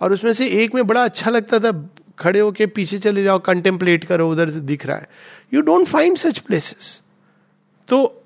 और 0.00 0.12
उसमें 0.12 0.32
से 0.32 0.46
एक 0.62 0.74
में 0.74 0.86
बड़ा 0.86 1.04
अच्छा 1.04 1.30
लगता 1.30 1.58
था, 1.58 1.72
खड़े 2.18 2.40
होके 2.40 2.66
पीछे 2.66 2.98
चले 2.98 3.22
जाओ 3.24 3.38
कंटेम्पलेट 3.38 4.04
करो, 4.04 4.30
उधर 4.30 4.50
दिख 4.50 4.86
रहा 4.86 4.96
है। 4.96 5.08
You 5.54 5.60
don't 5.62 5.86
find 5.86 6.16
such 6.16 6.38
places 6.38 7.00
तो 7.88 8.22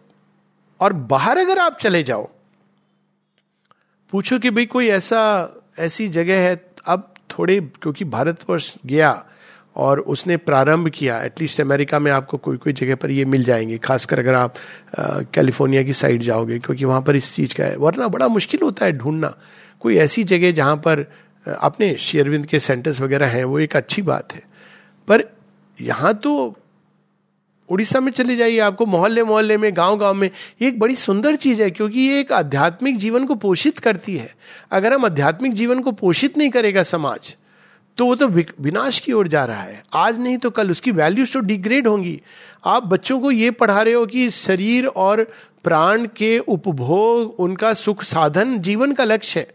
और 0.80 0.92
बाहर 0.92 1.38
अगर 1.38 1.58
आप 1.58 1.78
चले 1.78 2.02
जाओ, 2.02 2.28
पूछो 4.12 4.38
कि 4.38 4.50
भाई 4.50 4.66
कोई 4.66 4.88
ऐसा, 4.88 5.20
ऐसी 5.78 6.08
जगह 6.08 6.40
है, 6.40 6.54
अब 6.86 7.08
थोड़े, 7.30 7.60
क्योंकि 7.82 8.04
भारतवर्ष 8.06 8.74
गया 8.86 9.12
और 9.76 10.00
उसने 10.00 10.36
प्रारंभ 10.36 10.88
किया 10.88 11.22
एटलीस्ट 11.22 11.60
अमेरिका 11.60 11.98
में 11.98 12.10
आपको 12.12 12.36
कोई 12.36 12.56
कोई 12.56 12.72
जगह 12.72 12.94
पर 12.94 13.10
ये 13.10 13.24
मिल 13.24 13.44
जाएँगे, 13.44 13.78
खासकर 13.78 14.18
अगर 14.18 14.34
आप 14.34 14.54
कैलिफ़ोर्निया 15.34 15.82
की 15.82 15.92
साइड 15.92 16.22
जाओगे, 16.22 16.58
क्योंकि 16.58 16.84
वहाँ 16.84 17.02
पर 17.02 17.16
इस 17.16 17.34
चीज़ 17.34 17.54
का 17.54 17.64
है। 17.64 17.76
वरना 17.76 18.08
बड़ा 18.08 18.28
मुश्किल 18.28 18.60
होता 18.62 18.86
है 18.86 18.92
ढूंढना। 18.92 19.34
कोई 19.80 19.96
ऐसी 19.96 20.24
जगह 20.24 20.52
जहाँ 20.52 20.76
पर 20.76 21.04
अपने 21.46 21.94
शेयरविंद 21.98 22.46
के 22.46 22.58
सेंटर्स 22.60 23.00
वगैरह 23.00 23.26
हैं, 23.26 23.44
वो 23.44 23.58
एक 23.58 23.76
अच्छी 23.76 24.02
बात 24.02 24.34
है। 24.34 24.42
पर 25.08 25.24
यहाँ 25.78 26.14
तो 26.14 26.56
उड़ीसा 27.68 28.00
में 28.00 28.10
चले 28.12 28.36
जाइए 28.36 28.58
आपको 28.58 28.86
मोहल्ले 28.86 29.22
मोहल्ले 29.24 29.56
में 29.56 29.70
गाँव 29.76 29.96
गाँव 29.98 30.14
में, 30.14 30.30
ये 30.62 30.68
एक 30.68 30.78
बड़ी 30.78 30.96
सुंदर 30.96 31.36
चीज़ 31.36 31.62
है, 31.62 31.70
क्योंकि 31.70 32.00
ये 32.00 32.20
एक 32.20 32.32
आध्यात्मिक 32.32 32.98
जीवन 32.98 33.26
को 33.26 33.34
पोषित 33.34 33.78
करती 33.78 34.16
है। 34.16 34.34
अगर 34.70 34.92
हम 34.92 35.04
आध्यात्मिक 35.04 35.54
जीवन 35.54 35.80
को 35.80 35.92
पोषित 35.92 36.38
नहीं 36.38 36.50
करेगा 36.50 36.82
समाज 36.82 37.36
तो 37.96 38.06
वो 38.06 38.14
तो 38.14 38.28
विनाश 38.60 39.00
की 39.00 39.12
ओर 39.12 39.28
जा 39.28 39.44
रहा 39.44 39.62
है। 39.62 39.84
आज 39.94 40.18
नहीं 40.18 40.38
तो 40.38 40.50
कल, 40.50 40.70
उसकी 40.70 40.90
वैल्यूज़ 40.90 41.32
तो 41.32 41.40
डिग्रेड 41.40 41.88
होंगी। 41.88 42.22
आप 42.64 42.86
बच्चों 42.86 43.20
को 43.20 43.30
ये 43.30 43.50
पढ़ा 43.50 43.82
रहे 43.82 43.94
हो 43.94 44.06
कि 44.06 44.30
शरीर 44.30 44.86
और 44.86 45.32
प्राण 45.64 46.08
के 46.16 46.38
उपभोग, 46.38 47.40
उनका 47.40 47.74
सुख 47.74 48.02
साधन, 48.02 48.58
जीवन 48.58 48.92
का 48.92 49.04
लक्ष्य 49.04 49.40
है। 49.40 49.48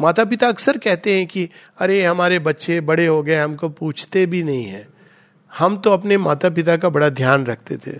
माता 0.00 0.24
पिता 0.24 0.48
अक्सर 0.48 0.78
कहते 0.78 1.18
हैं 1.18 1.26
कि, 1.26 1.48
अरे, 1.78 2.04
हमारे 2.04 2.38
बच्चे 2.38 2.80
बड़े 2.80 3.06
हो 3.06 3.22
गए, 3.22 3.36
हमको 3.36 3.68
पूछते 3.68 4.26
भी 4.26 4.42
नहीं 4.42 4.64
है। 4.64 4.88
हम 5.58 5.76
तो 5.76 5.90
अपने 5.90 6.18
माता 6.18 6.50
पिता 6.50 6.76
का 6.76 6.88
बड़ा 6.88 7.08
ध्यान 7.08 7.46
रखते 7.46 7.76
थे। 7.76 7.92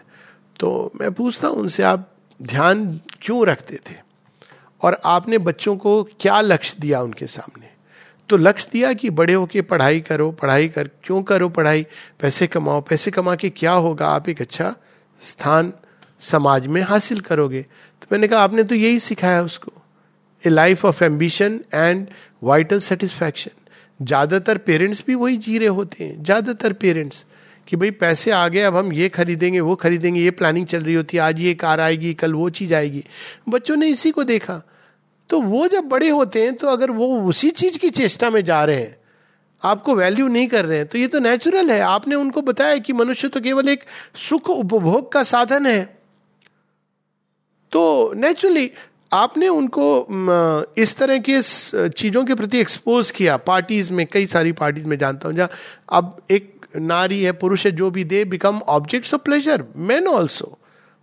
तो 0.60 0.92
मैं 1.00 1.12
पूछता 1.12 1.48
हूँ, 1.48 1.56
उनसे 1.56 1.82
आप 1.82 2.12
ध्यान 2.42 3.00
क्यों 3.22 3.46
रखते 3.46 3.76
थे? 3.76 3.94
और 4.82 5.00
आपने 5.04 5.38
बच्चों 5.38 5.76
को 5.76 6.02
क्या 6.02 6.40
लक्ष्य 6.40 6.76
दिया 6.80 7.02
उनके 7.02 7.26
सामने? 7.26 7.79
तो 8.30 8.36
लक्ष्य 8.36 8.68
दिया 8.72 8.92
कि 8.92 9.10
बड़े 9.10 9.32
होके 9.32 9.62
पढ़ाई 9.62 10.00
करो, 10.00 10.30
पढ़ाई 10.32 10.68
कर, 10.68 10.90
क्यों 11.04 11.22
करो 11.22 11.48
पढ़ाई? 11.48 11.86
पैसे 12.20 12.46
कमाओ, 12.46 12.80
पैसे 12.80 13.10
कमा 13.10 13.34
के 13.34 13.50
क्या 13.50 13.72
होगा? 13.72 14.06
आप 14.06 14.28
एक 14.28 14.40
अच्छा 14.40 14.74
स्थान 15.20 15.72
समाज 16.20 16.66
में 16.66 16.82
हासिल 16.82 17.20
करोगे। 17.20 17.62
तो 17.62 18.06
मैंने 18.12 18.28
कहा, 18.28 18.40
आपने 18.40 18.62
तो 18.62 18.74
यही 18.74 18.98
सिखाया 18.98 19.42
उसको। 19.42 19.72
A 20.44 20.48
life 20.48 20.84
of 20.84 21.04
ambition 21.04 21.60
and 21.74 22.06
vital 22.42 22.78
satisfaction 22.80 23.50
ज़्यादातर 24.00 24.58
पेरेंट्स 24.58 25.02
भी 25.06 25.14
वही 25.14 25.36
जी 25.36 25.58
रहे 25.58 25.68
होते 25.68 26.04
हैं। 26.04 26.22
ज़्यादातर 26.22 26.72
पेरेंट्स 26.72 27.24
कि 27.68 27.76
भाई 27.76 27.90
पैसे 27.90 28.30
आ 28.30 28.48
गए, 28.48 28.60
अब 28.60 28.76
हम 28.76 28.92
ये 28.92 29.08
खरीदेंगे, 29.08 29.60
वो 29.60 29.74
खरीदेंगे, 29.74 30.20
ये 30.20 30.30
प्लानिंग 30.30 30.66
चल 30.66 30.80
रही 30.80 30.94
होती 30.94 31.16
है, 31.16 31.22
आज 31.22 31.40
ये 31.40 31.54
कार 31.54 31.80
आएगी, 31.80 32.14
कल 32.14 32.34
वो 32.34 32.48
चीज़ 32.50 32.74
आएगी। 32.74 33.04
बच्चों 33.48 33.76
ने 33.76 33.88
इसी 33.88 34.10
को 34.10 34.24
देखा। 34.24 34.62
तो 35.30 35.40
वो 35.40 35.66
जब 35.68 35.84
बड़े 35.88 36.08
होते 36.08 36.42
हैं 36.42 36.54
तो 36.54 36.68
अगर 36.68 36.90
वो 36.92 37.06
उसी 37.22 37.50
चीज़ 37.52 37.78
की 37.78 37.90
चेष्टा 37.92 38.30
में 38.30 38.44
जा 38.44 38.64
रहे 38.64 38.76
हैं, 38.76 38.96
आपको 39.62 39.94
वैल्यू 39.94 40.26
नहीं 40.28 40.46
कर 40.48 40.64
रहे 40.64 40.78
हैं 40.78 40.86
तो 40.86 40.98
ये 40.98 41.06
तो 41.06 41.18
नेचुरल 41.20 41.70
है। 41.70 41.80
आपने 41.82 42.14
उनको 42.16 42.42
बताया 42.42 42.76
कि 42.78 42.92
मनुष्य 42.92 43.28
तो 43.28 43.40
केवल 43.40 43.68
एक 43.68 43.84
सुख 44.18 44.50
उपभोग 44.50 45.10
का 45.12 45.22
साधन 45.24 45.66
है। 45.66 45.82
तो 47.72 48.12
नेचुरली 48.16 48.70
आपने 49.12 49.48
उनको 49.48 49.84
इस 50.78 50.96
तरह 50.96 51.18
के 51.20 51.40
चीज़ों 51.90 52.24
के 52.24 52.34
प्रति 52.34 52.58
एक्सपोज 52.58 53.10
किया। 53.10 53.36
पार्टीज़ 53.36 53.92
में, 53.92 54.06
कई 54.06 54.26
सारी 54.26 54.52
पार्टीज़ 54.54 54.86
में 54.86 54.96
जानता 54.98 55.28
हूँ, 55.28 55.36
जहाँ 55.36 55.50
अब 55.92 56.16
एक 56.30 56.66
नारी 56.76 57.22
है, 57.22 57.32
पुरुष 57.34 57.66
है, 57.66 57.72
जो 57.72 57.90
भी 57.90 58.04
they 58.04 58.24
become 58.24 58.60
objects 58.68 59.14
of 59.14 59.22
pleasure 59.22 59.64
man 59.76 60.06
also 60.08 60.56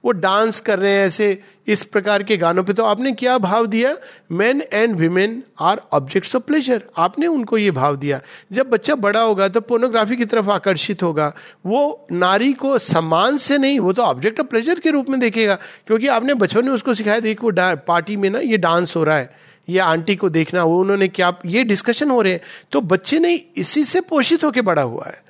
वो 0.05 0.11
डांस 0.11 0.59
कर 0.59 0.79
रहे 0.79 0.91
हैं 0.91 1.05
ऐसे 1.07 1.39
इस 1.67 1.83
प्रकार 1.83 2.23
के 2.23 2.35
गानों 2.37 2.63
पे। 2.63 2.73
तो 2.73 2.83
आपने 2.83 3.11
क्या 3.11 3.37
भाव 3.37 3.65
दिया? 3.65 3.95
Man 4.31 4.61
and 4.73 4.95
women 4.95 5.41
are 5.59 5.81
objects 5.93 6.35
of 6.35 6.43
pleasure 6.43 6.83
आपने 6.97 7.27
उनको 7.27 7.57
ये 7.57 7.71
भाव 7.71 7.95
दिया। 7.95 8.19
जब 8.51 8.69
बच्चा 8.69 8.95
बड़ा 8.95 9.21
होगा 9.21 9.47
तो 9.47 9.61
पोर्नोग्राफी 9.61 10.15
की 10.15 10.25
तरफ़ 10.25 10.49
आकर्षित 10.49 11.03
होगा। 11.03 11.33
वो 11.65 12.07
नारी 12.11 12.53
को 12.53 12.77
सम्मान 12.77 13.37
से 13.37 13.57
नहीं, 13.57 13.79
वो 13.79 13.93
तो 13.93 14.01
ऑब्जेक्ट 14.01 14.39
ऑफ़ 14.39 14.47
प्लेजर 14.47 14.79
के 14.79 14.91
रूप 14.91 15.09
में 15.09 15.19
देखेगा। 15.19 15.55
क्योंकि 15.87 16.07
आपने 16.07 16.33
बचपन 16.33 16.65
में 16.65 16.71
उसको 16.71 16.93
सिखाया, 16.93 17.19
देख 17.19 17.43
वो 17.43 17.51
पार्टी 17.59 18.15
में 18.15 18.29
ना 18.29 18.39
ये 18.39 18.57
डांस 18.57 18.95
हो 18.95 19.03
रहा 19.03 19.17
है, 19.17 19.35
ये 19.69 19.79
आंटी 19.79 20.15
को 20.15 20.29
देखना, 20.29 20.63
वो 20.63 20.81
उन्होंने 20.81 21.07
क्या, 21.07 21.33
ये 21.45 21.63
डिस्कशन 21.63 22.09
हो 22.09 22.21
रहे 22.21 22.33
हैं। 22.33 22.41
तो 22.71 22.81
बच्चे 22.81 23.19
ने 23.19 23.33
इसी 23.33 23.83
से 23.83 24.01
पोषित 24.01 24.43
होकर 24.43 24.61
बड़ा 24.61 24.81
हुआ 24.81 25.05
है। 25.07 25.26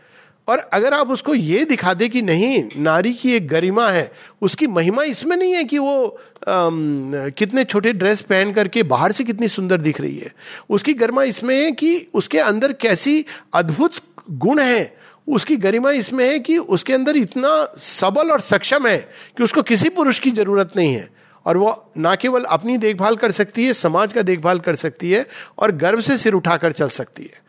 और 0.47 0.57
अगर 0.73 0.93
आप 0.93 1.09
उसको 1.09 1.33
ये 1.35 1.63
दिखा 1.65 1.93
दे 1.93 2.07
कि 2.09 2.21
नहीं 2.21 2.63
नारी 2.77 3.13
की 3.13 3.33
एक 3.35 3.47
गरिमा 3.47 3.89
है 3.89 4.11
उसकी 4.41 4.67
महिमा 4.67 5.03
इसमें 5.03 5.35
नहीं 5.37 5.53
है 5.53 5.63
कि 5.63 5.77
वो 5.77 6.19
आम, 6.47 7.11
कितने 7.37 7.63
छोटे 7.63 7.93
ड्रेस 7.93 8.21
पहन 8.21 8.53
करके 8.53 8.83
बाहर 8.83 9.11
से 9.11 9.23
कितनी 9.23 9.47
सुंदर 9.47 9.81
दिख 9.81 10.01
रही 10.01 10.17
है। 10.17 10.31
उसकी 10.69 10.93
गरिमा 10.93 11.23
इसमें 11.23 11.55
है 11.55 11.71
कि 11.71 12.07
उसके 12.13 12.39
अंदर 12.39 12.73
कैसी 12.73 13.25
अद्भुत 13.53 13.95
गुण 14.31 14.59
है। 14.59 14.97
उसकी 15.27 15.55
गरिमा 15.57 15.91
इसमें 15.91 16.25
है 16.25 16.39
कि 16.39 16.57
उसके 16.57 16.93
अंदर 16.93 17.17
इतना 17.17 17.51
सबल 17.77 18.31
और 18.31 18.41
सक्षम 18.41 18.87
है 18.87 18.97
कि 19.37 19.43
उसको 19.43 19.61
किसी 19.61 19.89
पुरुष 19.89 20.19
की 20.19 20.31
ज़रूरत 20.31 20.75
नहीं 20.75 20.93
है। 20.93 21.09
और 21.45 21.57
वो 21.57 21.91
ना 21.97 22.15
केवल 22.15 22.43
अपनी 22.43 22.77
देखभाल 22.77 23.15
कर 23.15 23.31
सकती 23.31 23.65
है 23.65 23.73
समाज 23.73 24.13
का 24.13 24.21
देखभाल 24.21 24.59
कर 24.59 24.75
सकती 24.75 25.11
है 25.11 25.25
और 25.59 25.71
गर्व 25.71 26.01
से 26.01 26.17
सिर 26.17 26.33
उठाकर 26.33 26.71
चल 26.71 26.89
सकती 26.89 27.23
है। 27.23 27.46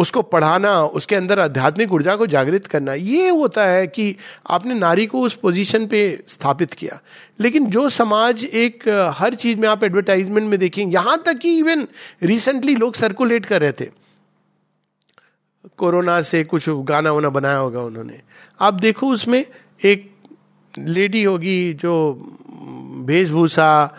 उसको 0.00 0.22
पढ़ाना, 0.22 0.72
उसके 0.84 1.16
अंदर 1.16 1.40
आध्यात्मिक 1.40 1.92
ऊर्जा 1.92 2.16
को 2.16 2.26
जागृत 2.26 2.66
करना, 2.66 2.94
ये 2.94 3.28
होता 3.28 3.66
है 3.66 3.86
कि 3.86 4.16
आपने 4.46 4.74
नारी 4.74 5.06
को 5.06 5.20
उस 5.20 5.34
पोजीशन 5.34 5.86
पे 5.86 6.00
स्थापित 6.28 6.72
किया। 6.72 7.00
लेकिन 7.40 7.66
जो 7.66 7.88
समाज 7.88 8.44
एक, 8.44 8.88
हर 9.16 9.34
चीज़ 9.34 9.58
में 9.58 9.68
आप 9.68 9.84
एडवर्टाइजमेंट 9.84 10.50
में 10.50 10.58
देखेंगे 10.58 10.94
यहाँ 10.94 11.22
तक 11.26 11.38
कि 11.38 11.56
इवन 11.58 11.86
रिसेंटली 12.22 12.74
लोग 12.76 12.94
सर्कुलेट 12.94 13.46
कर 13.46 13.60
रहे 13.60 13.72
थे। 13.72 13.88
कोरोना 15.78 16.20
से 16.22 16.44
कुछ 16.44 16.68
गाना 16.68 17.12
वाना 17.12 17.28
बनाया 17.28 17.56
होगा 17.56 17.80
उन्होंने। 17.80 18.20
आप 18.60 18.74
देखो 18.74 19.08
उसमें 19.08 19.44
एक 19.84 20.10
लेडी 20.78 21.22
होगी 21.22 21.72
जो 21.74 21.92
वेशभूषा, 23.06 23.98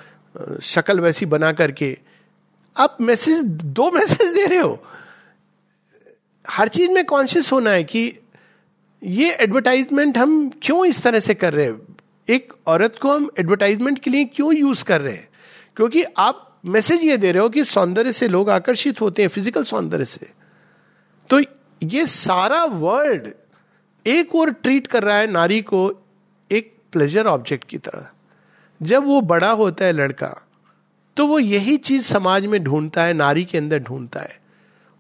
शक्ल 0.62 1.00
वैसी 1.00 1.26
बना 1.26 1.52
करके। 1.52 1.98
आप 2.76 2.98
मैसेज 3.02 3.44
दो 3.78 3.92
मैसेज 3.92 4.34
दे 4.34 4.46
रहे 4.46 4.60
हो। 4.60 4.84
हर 6.52 6.68
चीज़ 6.68 6.92
में 6.92 7.04
कॉन्शियस 7.06 7.52
होना 7.52 7.72
है 7.72 7.84
कि 7.84 8.14
ये 9.04 9.32
एडवर्टाइजमेंट 9.34 10.18
हम 10.18 10.52
क्यों 10.62 10.86
इस 10.86 11.02
तरह 11.04 11.20
से 11.20 11.34
कर 11.34 11.54
रहे 11.54 11.66
हैं? 11.66 11.80
एक 12.30 12.54
औरत 12.68 12.96
को 13.02 13.12
हम 13.12 13.30
एडवर्टाइजमेंट 13.40 14.00
के 14.00 14.10
लिए 14.10 14.24
क्यों 14.26 14.54
यूज़ 14.56 14.84
कर 14.86 15.02
रहे 15.02 15.14
हैं? 15.14 15.28
क्योंकि 15.76 16.04
आप 16.04 16.48
मैसेज 16.66 17.04
ये 17.04 17.18
दे 17.18 17.32
रहे 17.32 17.44
हो 17.44 17.50
कि 17.50 17.64
सौंदर्य 17.64 18.12
से 18.12 18.28
लोग 18.28 18.50
आकर्षित 18.50 19.02
होते 19.02 19.22
हैं 19.22 19.30
फ़िज़िकल 19.30 19.64
सौंदर्य 19.64 20.06
से। 20.06 20.30
तो 21.30 21.40
ये 21.84 22.06
सारा 22.06 22.64
वर्ल्ड 22.66 23.28
एक 24.06 24.36
और 24.36 24.52
ट्रीट 24.54 24.88
कर 24.88 25.04
रहा 25.04 25.18
है 25.18 25.32
नारी 25.32 25.62
को 25.62 25.92
एक 26.52 26.74
प्लेजर 26.92 27.28
ऑब्जेक्ट 27.28 27.68
की 27.68 27.78
तरह। 27.78 28.08
जब 28.82 29.06
वो 29.06 29.22
बड़ा 29.22 29.52
होता 29.52 29.86
है 29.86 29.92
लड़का 29.92 30.36
तो 31.18 31.28
वो 31.28 31.40
यही 31.40 31.78
चीज़ 31.78 32.04
समाज 32.04 32.46
में 32.46 32.64
ढूंढता 32.64 33.04
है, 33.04 33.14
नारी 33.14 33.46
के 33.46 33.58
अंदर 33.58 33.80
ढूंढता 33.80 34.20
है। 34.20 34.41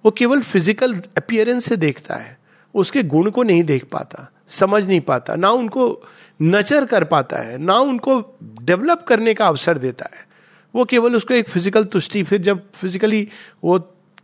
वो 0.05 0.11
केवल 0.11 0.41
फ़िज़िकल 0.41 0.93
अपियरेंस 1.17 1.65
से 1.65 1.75
देखता 1.77 2.15
है। 2.15 2.37
उसके 2.75 3.03
गुण 3.03 3.29
को 3.29 3.43
नहीं 3.43 3.63
देख 3.63 3.85
पाता, 3.85 4.27
समझ 4.49 4.83
नहीं 4.83 4.99
पाता, 5.01 5.35
ना 5.35 5.49
उनको 5.51 6.03
नचर 6.39 6.85
कर 6.85 7.03
पाता 7.03 7.37
है, 7.37 7.57
ना 7.57 7.77
उनको 7.77 8.19
डेवलप 8.61 9.05
करने 9.07 9.33
का 9.33 9.47
अवसर 9.47 9.77
देता 9.77 10.09
है। 10.15 10.25
वो 10.73 10.85
केवल 10.85 11.15
उसको 11.15 11.33
एक 11.33 11.49
फ़िज़िकल 11.49 11.83
तुष्टि, 11.85 12.23
फिर 12.23 12.41
जब 12.41 12.61
फिजिकली 12.71 13.27
वो 13.63 13.77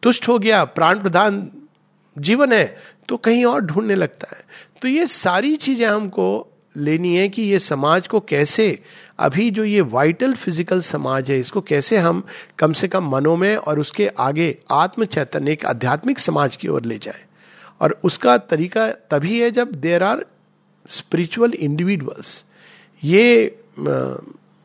तुष्ट 0.04 0.28
हो 0.28 0.38
गया, 0.40 0.64
प्राण 0.66 1.00
प्रधान 1.00 1.50
जीवन 2.16 2.54
है 2.54 2.78
तो 3.10 3.18
कहीं 3.18 3.44
और 3.46 3.62
ढूँढने 3.62 3.96
लगता 3.96 4.28
है। 4.32 4.44
तो 4.82 4.88
ये 4.88 5.08
सारी 5.08 5.56
चीज़ें 5.58 5.86
हमको 5.88 6.48
लेनी 6.78 7.16
है 7.18 7.28
कि 7.30 7.42
ये 7.42 7.60
समाज 7.60 8.08
को 8.08 8.20
कैसे, 8.20 8.80
अभी 9.20 9.50
जो 9.52 9.64
ये 9.64 9.82
वाइटल 9.82 10.34
फ़िज़िकल 10.34 10.82
समाज 10.82 11.30
है, 11.32 11.40
इसको 11.40 11.62
कैसे 11.62 11.98
हम 11.98 12.24
कम 12.60 12.74
से 12.74 12.88
कम 12.88 13.10
मनों 13.12 13.36
में 13.38 13.56
और 13.56 13.80
उसके 13.80 14.08
आगे 14.20 14.56
आत्म 14.72 15.06
चैतन्य, 15.06 15.52
एक 15.52 15.66
आध्यात्मिक 15.66 16.20
समाज 16.20 16.56
की 16.56 16.68
ओर 16.68 16.86
ले 16.86 16.98
जाए। 16.98 17.26
और 17.82 18.00
उसका 18.04 18.38
तरीका 18.38 18.88
तभी 19.12 19.40
है 19.40 19.52
जब 19.52 19.72
देर 19.72 20.04
आर 20.04 20.26
स्पिरिचुअल 20.90 21.54
इंडिविजुअल्स 21.54 22.44
ये 23.04 23.58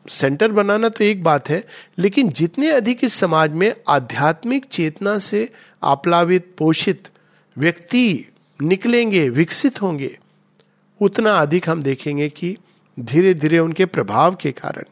सेंटर 0.05 0.51
बनाना 0.51 0.89
तो 0.89 1.03
एक 1.03 1.23
बात 1.23 1.49
है, 1.49 1.63
लेकिन 1.97 2.29
जितने 2.31 2.69
अधिक 2.71 3.03
इस 3.03 3.13
समाज 3.13 3.51
में 3.51 3.73
आध्यात्मिक 3.87 4.65
चेतना 4.65 5.17
से 5.19 5.47
आप्लावित, 5.83 6.53
पोषित 6.57 7.07
व्यक्ति 7.57 8.25
निकलेंगे, 8.59 9.27
विकसित 9.29 9.81
होंगे 9.81 10.17
उतना 11.03 11.31
अधिक 11.39 11.69
हम 11.69 11.83
देखेंगे 11.83 12.29
कि 12.29 12.55
धीरे 12.97 13.33
धीरे 13.33 13.59
उनके 13.59 13.85
प्रभाव 13.85 14.35
के 14.35 14.51
कारण 14.51 14.83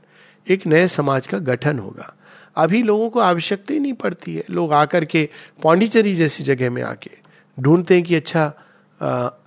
एक 0.47 0.65
नए 0.67 0.87
समाज 0.87 1.27
का 1.27 1.37
गठन 1.39 1.79
होगा। 1.79 2.13
अभी 2.57 2.81
लोगों 2.83 3.09
को 3.09 3.19
आवश्यकता 3.19 3.73
ही 3.73 3.79
नहीं 3.79 3.93
पड़ती 3.93 4.35
है। 4.35 4.43
लोग 4.49 4.73
आकर 4.73 5.05
के 5.05 5.27
पौंडीचेरी 5.61 6.15
जैसी 6.15 6.43
जगह 6.43 6.71
में 6.71 6.81
आके 6.83 7.11
ढूंढते 7.57 7.95
हैं 7.95 8.03
कि 8.03 8.15
अच्छा 8.15 8.45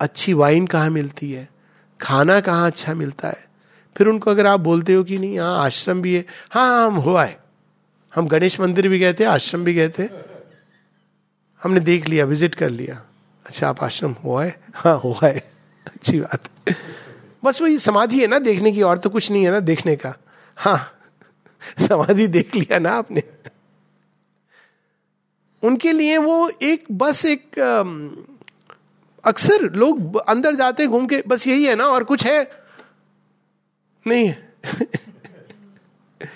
अच्छी 0.01 0.33
वाइन 0.33 0.67
कहाँ 0.67 0.89
मिलती 0.89 1.31
है? 1.31 1.47
खाना 1.99 2.39
कहाँ 2.39 2.67
अच्छा 2.67 2.93
मिलता 2.93 3.27
है? 3.27 3.43
फिर 3.95 4.07
उनको 4.07 4.31
अगर 4.31 4.47
आप 4.47 4.59
बोलते 4.59 4.93
हो 4.93 5.03
कि 5.03 5.17
नहीं 5.17 5.39
हाँ 5.39 5.57
आश्रम 5.65 6.01
भी 6.01 6.15
है। 6.15 6.25
हाँ, 6.51 6.67
हाँ 6.67 6.87
हम 6.87 6.95
हो 6.95 7.15
आए। 7.15 7.35
हम 8.15 8.27
गणेश 8.27 8.59
मंदिर 8.59 8.87
भी 8.87 8.99
गए 8.99 9.13
थे 9.13 9.23
आश्रम 9.23 9.63
भी 9.63 9.73
गए 9.73 9.89
थे। 9.89 10.07
हमने 11.61 11.79
देख 11.79 12.07
लिया 12.07 12.25
विज़िट 12.25 12.55
कर 12.55 12.69
लिया। 12.69 13.01
अच्छा 13.45 13.69
आप 13.69 13.83
आश्रम 13.83 14.15
हुआ 14.23 14.43
है 14.45 14.55
हाँ 14.75 14.99
हुआ 14.99 15.19
है 15.23 15.37
अच्छी 15.87 16.19
बात। 16.19 16.49
बस 17.43 17.61
वही 17.61 17.79
समाधि 17.79 18.21
है 18.21 18.27
ना 18.27 18.39
देखने 18.39 18.71
की, 18.71 18.81
और 18.81 18.97
तो 18.97 19.09
कुछ 19.09 19.31
नहीं 19.31 19.45
है 19.45 19.51
ना 19.51 19.59
देखने 19.59 19.95
का। 19.95 20.15
हाँ 20.57 20.99
समाधि 21.79 22.27
देख 22.27 22.55
लिया 22.55 22.79
ना 22.79 22.91
आपने। 22.91 23.23
उनके 25.63 25.91
लिए 25.91 26.17
वो 26.17 26.51
एक, 26.61 26.85
बस 26.91 27.25
एक 27.25 27.59
अक्सर 29.23 29.71
लोग 29.73 30.15
अंदर 30.15 30.55
जाते 30.55 30.87
घूम 30.87 31.05
के, 31.05 31.23
बस 31.27 31.47
यही 31.47 31.65
है 31.65 31.75
ना, 31.75 31.83
और 31.83 32.03
कुछ 32.03 32.25
है? 32.25 32.51
नहीं 34.07 34.33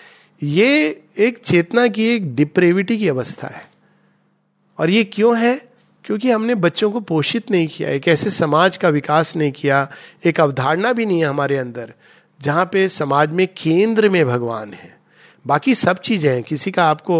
ये 0.43 1.03
एक 1.17 1.37
चेतना 1.37 1.87
की 1.87 2.07
एक 2.07 2.35
डिप्रेविटी 2.35 2.97
की 2.97 3.07
अवस्था 3.09 3.47
है। 3.47 3.71
और 4.77 4.89
ये 4.89 5.03
क्यों 5.03 5.37
है? 5.37 5.68
क्योंकि 6.09 6.29
हमने 6.31 6.53
बच्चों 6.55 6.89
को 6.91 6.99
पोषित 6.99 7.51
नहीं 7.51 7.67
किया, 7.67 7.89
एक 7.89 8.07
ऐसे 8.07 8.29
समाज 8.29 8.77
का 8.77 8.89
विकास 8.89 9.35
नहीं 9.37 9.51
किया, 9.51 9.87
एक 10.25 10.39
अवधारणा 10.41 10.91
भी 10.93 11.05
नहीं 11.05 11.19
है 11.19 11.25
हमारे 11.25 11.57
अंदर, 11.57 11.93
जहाँ 12.39 12.65
पे 12.65 12.87
समाज 12.89 13.31
में 13.31 13.45
केंद्र 13.57 14.09
में 14.09 14.25
भगवान 14.25 14.73
है। 14.73 14.97
बाकी 15.45 15.75
सब 15.75 15.99
चीज़ें 15.99 16.29
हैं, 16.31 16.41
किसी 16.43 16.71
का 16.71 16.85
आपको 16.85 17.19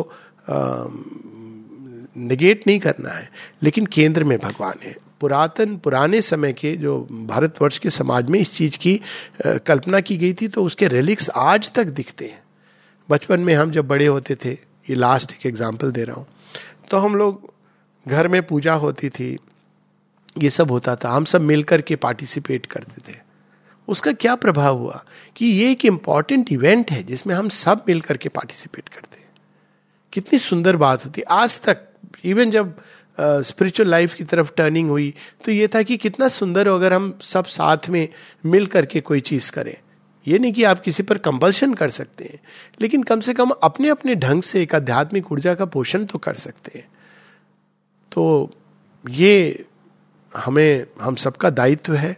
निगेट 2.18 2.64
नहीं 2.68 2.80
करना 2.80 3.12
है, 3.12 3.30
लेकिन 3.64 3.86
केंद्र 3.88 4.24
में 4.24 4.38
भगवान 4.40 4.80
है। 4.84 4.96
पुरातन, 5.22 5.76
पुराने 5.78 6.22
समय 6.22 6.54
के 6.54 6.76
जो 6.78 6.98
भारतवर्ष 7.12 7.78
के 7.78 7.90
समाज 7.92 8.30
में 8.30 8.40
इस 8.40 8.54
चीज़ 8.54 8.78
की 8.78 9.00
कल्पना 9.46 10.00
की 10.00 10.18
गई 10.18 10.34
थी 10.34 10.48
तो 10.48 10.64
उसके 10.64 10.88
रिलिक्स 10.88 11.30
आज 11.36 11.72
तक 11.74 11.94
दिखते 11.94 12.26
हैं। 12.26 12.42
बचपन 13.10 13.40
में 13.40 13.54
हम 13.56 13.72
जब 13.72 13.88
बड़े 13.88 14.08
होते 14.08 14.36
थे, 14.36 14.52
ये 14.52 14.96
लास्ट 14.96 15.34
एक 15.34 15.46
एग्ज़ाम्पल 15.46 15.92
दे 15.92 16.04
रहा 16.04 16.16
हूँ 16.16 16.28
तो 16.90 16.98
हम 16.98 17.16
लोग 17.16 17.52
घर 18.08 18.28
में 18.28 18.42
पूजा 18.48 18.74
होती 18.74 19.10
थी 19.10 19.38
ये 20.38 20.50
सब 20.50 20.72
होता 20.72 20.96
था। 20.96 21.10
हम 21.10 21.26
सब 21.26 21.42
मिलकर 21.42 21.82
के 21.82 21.96
पार्टिसिपेट 21.96 22.66
करते 22.66 23.02
थे। 23.08 23.18
उसका 23.88 24.12
क्या 24.12 24.36
प्रभाव 24.36 24.78
हुआ 24.78 25.04
कि 25.36 25.46
ये 25.46 25.72
एक 25.72 25.86
इंपॉर्टेंट 25.86 26.52
इवेंट 26.52 26.92
है 26.92 27.02
जिसमें 27.04 27.36
हम 27.36 27.50
सब 27.50 27.84
मिलकर 27.88 28.18
के 28.18 28.30
पार्टिसिपेट 28.30 28.90
करते 28.90 29.20
हैं। 29.20 29.28
कितनी 30.14 30.40
सुंदर 30.40 30.78
बात 30.78 31.06
होती। 31.06 31.22
आज 31.22 31.62
तक 31.62 31.78
इवन 32.26 32.52
जब 32.52 32.74
स्पिरिचुअल 33.18 33.88
uh, 33.88 33.92
लाइफ 33.92 34.14
की 34.14 34.24
तरफ़ 34.24 34.52
टर्निंग 34.58 34.90
हुई 34.90 35.14
तो 35.46 35.52
ये 35.52 35.68
था 35.68 35.82
कि 35.84 35.98
कितना 35.98 36.28
सुंदर 36.28 36.68
हो 36.68 36.76
अगर 36.76 36.94
हम 36.94 37.18
सब 37.22 37.46
साथ 37.46 37.90
में 37.90 38.08
मिल 38.46 38.66
करके 38.66 39.02
कोई 39.02 39.20
चीज़ 39.22 39.52
करें। 39.52 39.76
ये 40.28 40.40
नहीं 40.40 40.54
कि 40.54 40.64
आप 40.64 40.80
किसी 40.80 41.04
पर 41.04 41.18
कंपल्शन 41.18 41.74
कर 41.74 41.90
सकते 41.90 42.24
हैं 42.24 42.40
लेकिन 42.82 43.04
कम 43.04 43.22
से 43.22 43.34
कम 43.34 43.50
अपने 43.64 43.90
अपने 43.90 44.16
ढंग 44.16 44.42
से 44.42 44.62
एक 44.64 44.76
आध्यात्मिक 44.76 45.32
ऊर्जा 45.32 45.54
का 45.56 45.66
पोषण 45.66 46.06
तो 46.06 46.20
कर 46.20 46.34
सकते 46.36 46.80
हैं। 46.80 46.88
तो 48.12 48.52
ये 49.06 49.66
हमें, 50.34 50.86
हम 51.02 51.16
सबका 51.16 51.50
दायित्व 51.50 51.96
है 51.96 52.18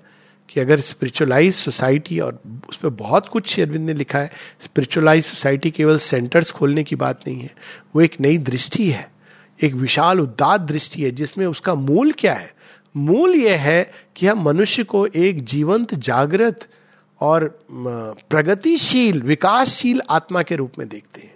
कि 0.50 0.60
अगर 0.60 0.80
स्पिरिचुअलाइज 0.80 1.54
सोसाइटी 1.56 2.20
और 2.20 2.40
उस 2.70 2.78
पर 2.78 2.90
बहुत 2.90 3.28
कुछ 3.28 3.60
अरविंद 3.60 3.86
ने 3.86 3.94
लिखा 3.94 4.20
है 4.20 4.32
स्पिरिचुअलाइज 4.60 5.26
सोसाइटी 5.26 5.72
केवल 5.72 5.98
सेंटर्स 5.98 6.52
खोलने 6.52 6.84
की 6.84 6.96
बात 6.96 7.28
नहीं 7.28 7.42
है। 7.42 7.54
वो 7.96 8.02
एक 8.02 8.20
नई 8.22 8.38
दृष्टि 8.38 8.90
है, 8.92 9.12
एक 9.60 9.74
विशाल 9.74 10.20
उदात 10.20 10.62
दृष्टि 10.62 11.04
है, 11.04 11.12
जिसमें 11.12 11.46
उसका 11.46 11.76
मूल 11.76 12.12
क्या 12.12 12.34
है? 12.34 12.54
मूल 12.96 13.36
यह 13.36 13.62
है 13.62 13.92
कि 14.16 14.28
हम 14.28 14.44
मनुष्य 14.44 14.84
को 14.84 15.06
एक 15.06 15.44
जीवंत, 15.46 15.94
जागृत 15.96 16.68
और 17.22 17.66
प्रगतिशील, 17.72 19.22
विकासशील 19.22 20.02
आत्मा 20.10 20.42
के 20.44 20.56
रूप 20.56 20.80
में 20.80 20.88
देखते 20.90 21.22
हैं। 21.22 21.36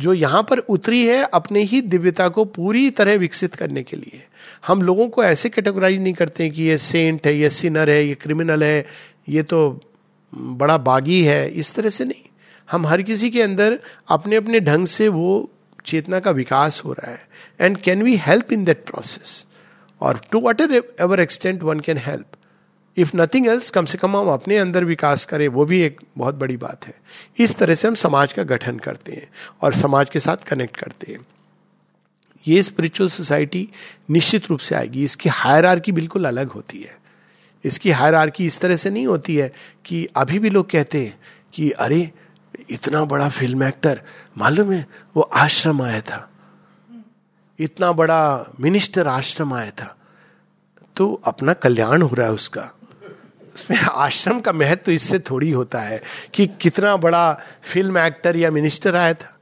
जो 0.00 0.12
यहाँ 0.14 0.42
पर 0.42 0.58
उतरी 0.58 1.04
है 1.06 1.22
अपने 1.24 1.62
ही 1.62 1.80
दिव्यता 1.82 2.28
को 2.28 2.44
पूरी 2.46 2.88
तरह 2.90 3.16
विकसित 3.18 3.54
करने 3.54 3.82
के 3.82 3.96
लिए। 3.96 4.22
हम 4.66 4.82
लोगों 4.82 5.08
को 5.08 5.24
ऐसे 5.24 5.48
कैटेगराइज 5.48 6.00
नहीं 6.00 6.12
करते 6.14 6.48
कि 6.50 6.62
ये 6.62 6.78
सेंट 6.78 7.26
है, 7.26 7.34
ये 7.34 7.50
सिनर 7.50 7.90
है, 7.90 8.04
ये 8.06 8.14
क्रिमिनल 8.14 8.64
है, 8.64 8.86
ये 9.28 9.42
तो 9.42 9.80
बड़ा 10.32 10.76
बागी 10.78 11.22
है, 11.24 11.48
इस 11.50 11.74
तरह 11.74 11.90
से 11.90 12.04
नहीं। 12.04 12.28
हम 12.68 12.86
हर 12.86 13.02
किसी 13.02 13.30
के 13.30 13.42
अंदर 13.42 13.78
अपने 14.08 14.36
अपने 14.36 14.60
ढंग 14.60 14.86
से 14.86 15.08
वो 15.08 15.50
चेतना 15.86 16.20
का 16.20 16.30
विकास 16.30 16.82
हो 16.84 16.92
रहा 16.92 17.10
है। 17.10 17.28
And 17.60 17.76
can 17.76 18.02
we 18.02 18.16
help 18.18 18.52
in 18.52 18.64
that 18.64 18.84
process 18.86 19.44
और 20.00 20.20
to 20.32 20.40
whatever 20.60 21.20
extent 21.20 21.62
one 21.62 21.80
can 21.80 21.98
help 21.98 22.36
if 22.96 23.16
nothing 23.16 23.46
else 23.46 23.70
कम 23.70 23.84
से 23.84 23.98
कम 23.98 24.16
हम 24.16 24.28
अपने 24.28 24.58
अंदर 24.58 24.84
विकास 24.84 25.24
करें, 25.24 25.48
वो 25.48 25.64
भी 25.64 25.80
एक 25.80 26.00
बहुत 26.18 26.34
बड़ी 26.34 26.56
बात 26.56 26.86
है। 26.86 26.94
इस 27.38 27.58
तरह 27.58 27.74
से 27.74 27.88
हम 27.88 27.94
समाज 27.94 28.32
का 28.32 28.42
गठन 28.42 28.78
करते 28.78 29.12
हैं 29.12 29.28
और 29.62 29.74
समाज 29.74 30.10
के 30.10 30.20
साथ 30.20 30.36
कनेक्ट 30.36 30.76
करते 30.76 31.12
हैं। 31.12 31.26
ये 32.48 32.62
स्पिरिचुअल 32.62 33.10
सोसाइटी 33.10 33.68
निश्चित 34.10 34.50
रूप 34.50 34.58
से 34.58 34.74
आएगी। 34.74 35.04
इसकी 35.04 35.28
हायर 35.28 35.82
बिल्कुल 35.90 36.24
अलग 36.24 36.48
होती 36.48 36.80
है। 36.80 36.98
इसकी 37.64 37.90
हायर 37.90 38.32
इस 38.40 38.60
तरह 38.60 38.76
से 38.76 38.90
नहीं 38.90 39.06
होती 39.06 39.36
है 39.36 39.52
कि 39.84 40.08
अभी 40.16 40.38
भी 40.38 40.50
लोग 40.50 40.70
कहते 40.70 41.04
हैं 41.04 41.20
कि 41.54 41.70
अरे, 41.70 42.10
इतना 42.70 43.04
बड़ा 43.04 43.28
फ़िल्म 43.28 43.62
एक्टर 43.62 44.02
मालूम 44.38 44.72
है, 44.72 44.86
वो 45.16 45.22
आश्रम 45.22 45.82
आया 45.82 46.00
था। 46.00 46.30
इतना 47.58 47.92
बड़ा 47.92 48.46
मिनिस्टर 48.60 49.08
आश्रम 49.08 49.54
आया 49.54 49.70
था। 49.70 49.96
तो 50.96 51.22
अपना 51.24 51.52
कल्याण 51.52 52.02
हो 52.02 52.14
रहा 52.14 52.26
है 52.26 52.32
उसका। 52.32 52.70
उसमें 53.60 53.78
आश्रम 53.78 54.40
का 54.40 54.52
महत्व 54.52 54.82
तो 54.86 54.92
इससे 54.92 55.18
थोड़ी 55.18 55.50
होता 55.50 55.80
है 55.80 56.02
कि 56.34 56.46
कितना 56.46 56.96
बड़ा 56.96 57.40
फ़िल्म 57.62 57.98
एक्टर 57.98 58.36
या 58.36 58.50
मिनिस्टर 58.50 58.96
आया 58.96 59.14
था। 59.14 59.38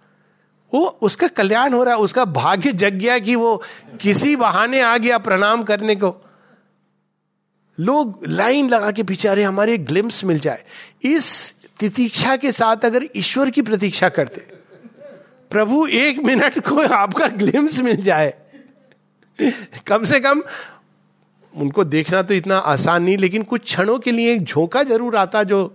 वो 0.75 0.87
उसका 1.03 1.29
कल्याण 1.29 1.73
हो 1.73 1.85
रहा 1.85 1.95
है, 1.95 2.01
उसका 2.01 2.25
भाग्य 2.25 2.73
जग 2.73 2.95
गया 2.95 3.19
कि 3.19 3.35
वो 3.35 3.63
किसी 4.01 4.37
बहाने 4.37 4.81
आ 4.81 4.97
गया 4.99 5.19
प्रणाम 5.19 5.63
करने 5.63 5.95
को। 5.97 6.25
लोग 7.81 8.27
लाइन 8.29 8.69
लगा 8.69 8.91
के 8.91 9.29
अरे 9.29 9.43
हमारे 9.43 9.79
ग्लिम्स 9.79 10.25
मिल 10.25 10.39
जाए। 10.39 10.65
इस 11.03 11.55
तितीक्षा 11.79 12.37
के 12.37 12.53
साथ 12.53 12.77
अगर 12.77 13.09
ईश्वर 13.17 13.51
की 13.51 13.63
प्रतीक्षा 13.63 14.09
करते, 14.09 14.41
प्रभु 15.51 15.87
एक 15.87 16.19
मिनट 16.19 16.59
को 16.59 16.81
आपका 16.83 17.27
ग्लिम्स 17.27 17.81
मिल 17.81 17.97
जाए। 17.97 18.35
कम 19.87 20.05
से 20.05 20.21
कम 20.21 20.43
उनको 21.55 21.85
देखना 21.85 22.23
तो 22.23 22.35
इतना 22.35 22.57
आसान 22.57 23.03
नहीं, 23.03 23.17
लेकिन 23.19 23.43
कुछ 23.43 23.63
क्षणों 23.63 23.99
के 23.99 24.13
लिए 24.13 24.33
एक 24.33 24.45
झोंका 24.45 24.83
ज़रूर 24.85 25.17
आता 25.17 25.43
जो 25.45 25.67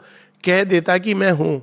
कह 0.44 0.64
देता 0.64 0.98
कि 0.98 1.14
मैं 1.14 1.32
हूँ। 1.32 1.62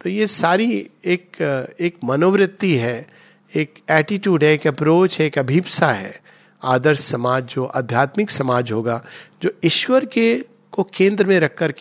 तो 0.00 0.10
ये 0.10 0.26
सारी 0.26 0.66
एक 1.04 1.42
एक 1.80 1.96
मनोवृत्ति 2.04 2.74
है, 2.74 3.06
एक 3.52 3.74
एटीट्यूड 3.90 4.44
है, 4.44 4.52
एक 4.54 4.66
अप्रोच 4.66 5.18
है, 5.20 5.26
एक 5.26 5.38
अभिप्सा 5.38 5.90
है। 5.92 6.20
आदर्श 6.62 7.00
समाज 7.00 7.44
जो 7.44 7.64
आध्यात्मिक 7.64 8.30
समाज 8.30 8.72
होगा, 8.72 9.02
जो 9.42 9.50
ईश्वर 9.64 10.04
के 10.06 10.44
को 10.72 10.82
केंद्र 10.94 11.24
में 11.26 11.38
रखकर 11.40 11.74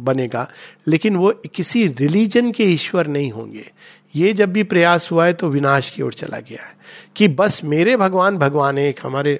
बनेगा, 0.00 0.48
लेकिन 0.88 1.16
वो 1.16 1.32
किसी 1.54 1.86
रिलीजन 1.90 2.50
के 2.52 2.64
ईश्वर 2.64 3.06
नहीं 3.06 3.30
होंगे। 3.32 3.70
ये 4.14 4.32
जब 4.32 4.52
भी 4.52 4.62
प्रयास 4.64 5.10
हुआ 5.10 5.26
है 5.26 5.32
तो 5.32 5.48
विनाश 5.48 5.90
की 5.90 6.02
ओर 6.02 6.14
चला 6.14 6.38
गया 6.40 6.62
है 6.62 6.74
कि 7.16 7.28
बस 7.30 7.60
मेरे 7.64 7.96
भगवान 7.96 8.38
भगवान 8.38 8.78
एक, 8.78 9.00
हमारे 9.02 9.38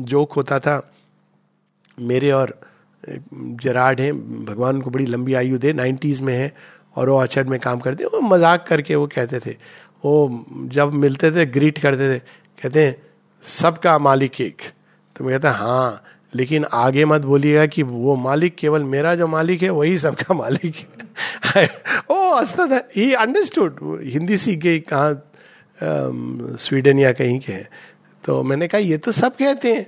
जोक 0.00 0.32
होता 0.32 0.58
था, 0.58 0.92
मेरे 1.98 2.30
और 2.30 2.60
जराड 3.62 4.00
हैं, 4.00 4.44
भगवान 4.44 4.80
को 4.80 4.90
बड़ी 4.90 5.06
लंबी 5.06 5.34
आयु 5.34 5.58
दे 5.58 5.72
नाइन्टीज 5.72 6.20
में 6.20 6.34
है, 6.34 6.52
और 6.96 7.10
वो 7.10 7.18
ऑर्चर्ड 7.18 7.48
में 7.48 7.60
काम 7.60 7.80
करते 7.80 8.04
वो 8.04 8.20
मज़ाक 8.20 8.66
करके 8.66 8.94
वो 8.94 9.06
कहते 9.06 9.40
थे। 9.40 9.56
वो 10.04 10.44
जब 10.68 10.92
मिलते 10.92 11.30
थे, 11.30 11.46
ग्रीट 11.46 11.78
करते 11.78 12.14
थे, 12.14 12.18
कहते 12.62 12.86
हैं, 12.86 12.96
सबका 13.42 13.98
मालिक 13.98 14.40
एक। 14.40 14.62
तो 15.16 15.24
मैं 15.24 15.34
कहता 15.34 15.50
हाँ 15.50 16.04
लेकिन 16.34 16.64
आगे 16.64 17.04
मत 17.04 17.20
बोलिएगा 17.20 17.66
कि 17.66 17.82
वो 17.82 18.16
मालिक 18.16 18.54
केवल 18.56 18.84
मेरा 18.84 19.14
जो 19.14 19.26
मालिक 19.26 19.62
है, 19.62 19.70
वही 19.70 19.98
सबका 19.98 20.34
मालिक 20.34 20.74
है। 20.76 21.68
ओ 22.10 22.36
हंसता 22.36 22.66
था। 22.66 22.82
ही 22.96 23.12
अंडरस्टूड 23.14 23.78
हिंदी 24.04 24.36
सीख 24.36 24.58
गई, 24.58 24.78
कहाँ 24.78 26.56
स्वीडन 26.58 26.98
या 26.98 27.12
कहीं 27.12 27.40
के 27.40 27.52
हैं। 27.52 27.68
तो 28.28 28.42
मैंने 28.42 28.66
कहा, 28.68 28.80
ये 28.80 28.96
तो 28.98 29.12
सब 29.12 29.36
कहते 29.36 29.72
हैं। 29.74 29.86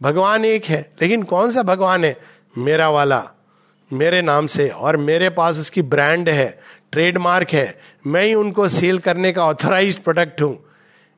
भगवान 0.00 0.44
एक 0.44 0.64
है, 0.64 0.80
लेकिन 1.02 1.22
कौन 1.22 1.50
सा 1.50 1.62
भगवान 1.62 2.04
है? 2.04 2.16
मेरा 2.58 2.88
वाला। 2.90 3.22
मेरे 3.90 4.20
नाम 4.22 4.46
से। 4.46 4.68
और 4.68 4.96
मेरे 4.96 5.30
पास 5.30 5.58
उसकी 5.58 5.82
ब्रांड 5.84 6.28
है, 6.28 6.60
ट्रेडमार्क 6.92 7.52
है। 7.52 7.80
मैं 8.06 8.24
ही 8.24 8.34
उनको 8.34 8.68
सेल 8.68 8.98
करने 8.98 9.32
का 9.32 9.44
ऑथोराइज 9.44 9.98
प्रोडक्ट 9.98 10.42
हूँ। 10.42 10.58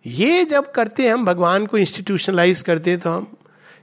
ये 0.04 0.44
जब 0.44 0.70
करते 0.70 1.02
हैं, 1.02 1.12
हम 1.12 1.24
भगवान 1.24 1.66
को 1.66 1.78
इंस्टीट्यूशनलाइज 1.78 2.62
करते 2.62 2.90
हैं 2.90 3.00
तो 3.00 3.10
हम 3.10 3.32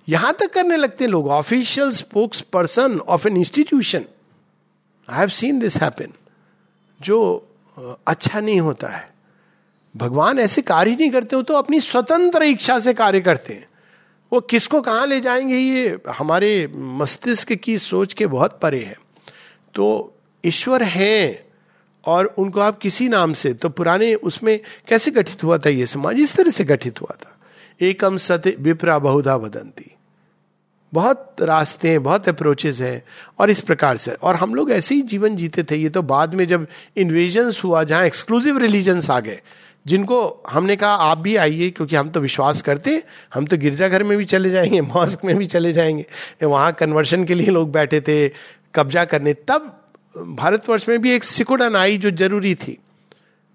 यहाँ 0.07 0.33
तक 0.33 0.53
करने 0.53 0.77
लगते 0.77 1.03
हैं 1.03 1.11
लोग। 1.11 1.27
Official 1.29 1.91
spokesperson 2.53 2.99
of 2.99 3.27
an 3.27 3.37
institution 3.37 4.05
I 5.07 5.19
have 5.19 5.27
seen 5.29 5.59
this 5.59 5.81
happen 5.83 6.13
जो 7.01 7.19
अच्छा 8.07 8.39
नहीं 8.39 8.59
होता 8.61 8.87
है। 8.87 9.12
भगवान 9.97 10.39
ऐसे 10.39 10.61
कार्य 10.61 10.95
नहीं 10.95 11.09
करते 11.09 11.35
हो 11.35 11.41
तो 11.41 11.53
अपनी 11.53 11.79
स्वतंत्र 11.79 12.43
इच्छा 12.43 12.79
से 12.79 12.93
कार्य 12.93 13.21
करते 13.21 13.53
हैं। 13.53 13.67
वो 14.33 14.41
किसको 14.41 14.81
कहाँ 14.81 15.07
ले 15.07 15.19
जाएँगे, 15.19 15.55
ये 15.55 15.97
हमारे 16.09 16.71
मस्तिष्क 16.75 17.53
की 17.53 17.77
सोच 17.77 18.13
के 18.13 18.27
बहुत 18.27 18.59
परे 18.61 18.83
है। 18.83 18.95
तो 19.73 20.13
ईश्वर 20.45 20.83
हैं 20.83 21.45
और 22.05 22.25
उनको 22.25 22.59
आप 22.59 22.79
किसी 22.79 23.09
नाम 23.09 23.33
से 23.33 23.53
तो 23.53 23.69
पुराने 23.69 24.15
उसमें 24.15 24.59
कैसे 24.87 25.11
गठित 25.11 25.43
हुआ 25.43 25.57
था 25.57 25.69
ये 25.69 25.85
समाज? 25.85 26.19
इस 26.19 26.35
तरह 26.35 26.51
से 26.51 26.63
गठित 26.63 27.01
हुआ 27.01 27.15
था। 27.21 27.39
एकम 27.81 28.17
सत्य 28.17 28.55
विप्रा 28.59 28.99
बहुधा 28.99 29.35
वदंती। 29.35 29.95
बहुत 30.93 31.35
रास्ते 31.41 31.89
हैं, 31.89 32.03
बहुत 32.03 32.29
अप्रोचेज 32.29 32.81
हैं, 32.81 33.03
और 33.39 33.49
इस 33.49 33.59
प्रकार 33.59 33.97
से। 33.97 34.11
और 34.11 34.35
हम 34.35 34.55
लोग 34.55 34.71
ऐसे 34.71 34.95
ही 34.95 35.01
जीवन 35.01 35.35
जीते 35.35 35.63
थे। 35.63 35.75
ये 35.75 35.89
तो 35.89 36.01
बाद 36.01 36.33
में 36.33 36.47
जब 36.47 36.67
इन्वेजन 36.97 37.51
हुआ, 37.63 37.83
जहाँ 37.83 38.05
एक्सक्लूसिव 38.05 38.57
रिलीजन्स 38.57 39.09
आ 39.09 39.19
गए 39.19 39.41
जिनको 39.87 40.43
हमने 40.49 40.75
कहा, 40.75 40.89
आप 40.89 41.17
भी 41.17 41.35
आइए, 41.35 41.69
क्योंकि 41.69 41.95
हम 41.95 42.09
तो 42.09 42.19
विश्वास 42.19 42.61
करते 42.61 43.03
हम 43.33 43.45
तो 43.45 43.57
गिरजाघर 43.57 44.03
में 44.03 44.17
भी 44.17 44.25
चले 44.25 44.49
जाएँगे, 44.49 44.81
मॉस्क 44.95 45.25
में 45.25 45.35
भी 45.37 45.45
चले 45.45 45.73
जाएँगे। 45.73 46.05
वहाँ 46.45 46.71
कन्वर्शन 46.73 47.25
के 47.25 47.33
लिए 47.33 47.47
लोग 47.47 47.71
बैठे 47.71 48.01
थे, 48.01 48.29
कब्जा 48.75 49.05
करने। 49.05 49.33
तब 49.33 49.79
भारतवर्ष 50.17 50.89
में 50.89 51.01
भी 51.01 51.11
एक 51.11 51.23
सिकुड़न 51.23 51.75
आई 51.75 51.97
जो 51.97 52.11
ज़रूरी 52.11 52.55
थी। 52.55 52.77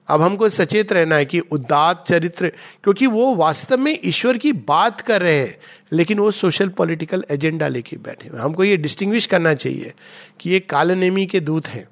अब 0.09 0.23
हमको 0.23 0.49
सचेत 0.49 0.93
रहना 0.93 1.17
है 1.17 1.25
कि 1.25 1.41
उदात 1.41 2.05
चरित्र, 2.09 2.49
क्योंकि 2.83 3.07
वो 3.07 3.35
वास्तव 3.35 3.79
में 3.79 3.99
ईश्वर 4.05 4.39
की 4.39 4.53
बात 4.53 5.01
कर 5.01 5.23
रहे 5.23 5.39
हैं, 5.39 5.59
लेकिन 5.93 6.19
वो 6.19 6.31
सोशल 6.31 6.69
पॉलिटिकल 6.69 7.25
एजेंडा 7.31 7.69
लेके 7.69 7.97
बैठे 7.97 8.39
हमको 8.39 8.65
ये 8.65 8.77
डिस्टिंग्विश 8.77 9.27
करना 9.27 9.55
चाहिए 9.55 9.93
कि 10.41 10.51
ये 10.51 10.61
कालनेमी 10.61 11.27
के 11.27 11.41
दूत 11.41 11.67
हैं। 11.67 11.89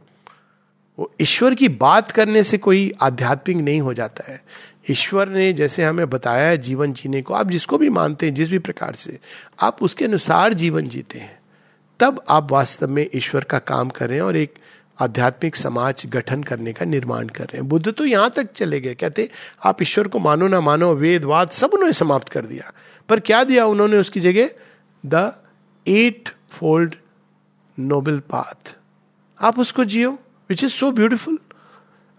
वो 0.98 1.12
ईश्वर 1.20 1.54
की 1.54 1.68
बात 1.68 2.10
करने 2.10 2.42
से 2.42 2.58
कोई 2.58 2.92
आध्यात्मिक 3.00 3.56
नहीं 3.56 3.80
हो 3.80 3.94
जाता 3.94 4.32
है। 4.32 4.44
ईश्वर 4.90 5.28
ने 5.28 5.52
जैसे 5.52 5.84
हमें 5.84 6.10
बताया 6.10 6.48
है 6.48 6.58
जीवन 6.58 6.92
जीने 6.92 7.22
को, 7.22 7.34
आप 7.34 7.50
जिसको 7.50 7.78
भी 7.78 7.90
मानते 7.90 8.26
हैं, 8.26 8.34
जिस 8.34 8.48
भी 8.48 8.58
प्रकार 8.58 8.94
से, 8.94 9.18
आप 9.60 9.82
उसके 9.82 10.04
अनुसार 10.04 10.52
जीवन 10.52 10.88
जीते 10.88 11.18
हैं। 11.18 11.38
तब 12.00 12.24
आप 12.28 12.52
वास्तव 12.52 12.88
में 12.88 13.10
ईश्वर 13.14 13.44
का 13.44 13.58
काम 13.58 13.88
कर 13.88 14.08
रहे 14.08 14.18
हैं 14.18 14.24
और 14.24 14.36
एक 14.36 14.54
आध्यात्मिक 15.00 15.56
समाज 15.56 16.02
गठन 16.06 16.42
करने 16.42 16.72
का 16.72 16.84
निर्माण 16.84 17.28
कर 17.28 17.44
रहे 17.44 17.58
हैं। 17.58 17.68
बुद्ध 17.68 17.92
तो 17.92 18.04
यहाँ 18.04 18.30
तक 18.30 18.52
चले 18.52 18.80
गए, 18.80 18.94
कहते, 18.94 19.30
आप 19.64 19.82
ईश्वर 19.82 20.08
को 20.08 20.18
मानो 20.18 20.48
ना 20.48 20.60
मानो 20.60 20.94
वेदवाद 20.94 21.48
सब 21.48 21.70
उन्होंने 21.74 21.92
समाप्त 21.92 22.28
कर 22.28 22.46
दिया। 22.46 22.72
पर 23.08 23.20
क्या 23.20 23.44
दिया 23.44 23.66
उन्होंने 23.66 23.96
उसकी 23.96 24.20
जगह? 24.20 24.50
The 25.06 25.32
eightfold 26.50 26.94
noble 27.78 28.18
path. 28.18 28.76
आप 29.40 29.58
उसको 29.58 29.84
जियो। 29.84 30.18
विच 30.50 30.64
इज़ 30.64 30.72
सो 30.72 30.92
ब्यूटिफुल 30.92 31.38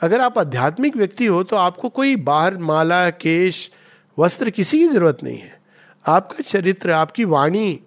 अगर 0.02 0.22
आप 0.22 0.38
आध्यात्मिक 0.40 0.98
व्यक्ति 0.98 1.26
हो 1.26 1.44
तो 1.44 1.56
आपको 1.56 1.90
कोई 1.90 2.16
बाहर 2.16 2.58
माला 2.58 3.10
केश 3.10 3.72
वस्त्र 4.20 4.50
किसी 4.50 4.80
की 4.80 4.88
ज़रूरत 4.88 5.18
नहीं 5.24 5.38
है। 5.38 5.60
आपका 6.08 6.44
चरित्र 6.44 6.92
आपकी 6.92 7.26
वाणी 7.26 7.80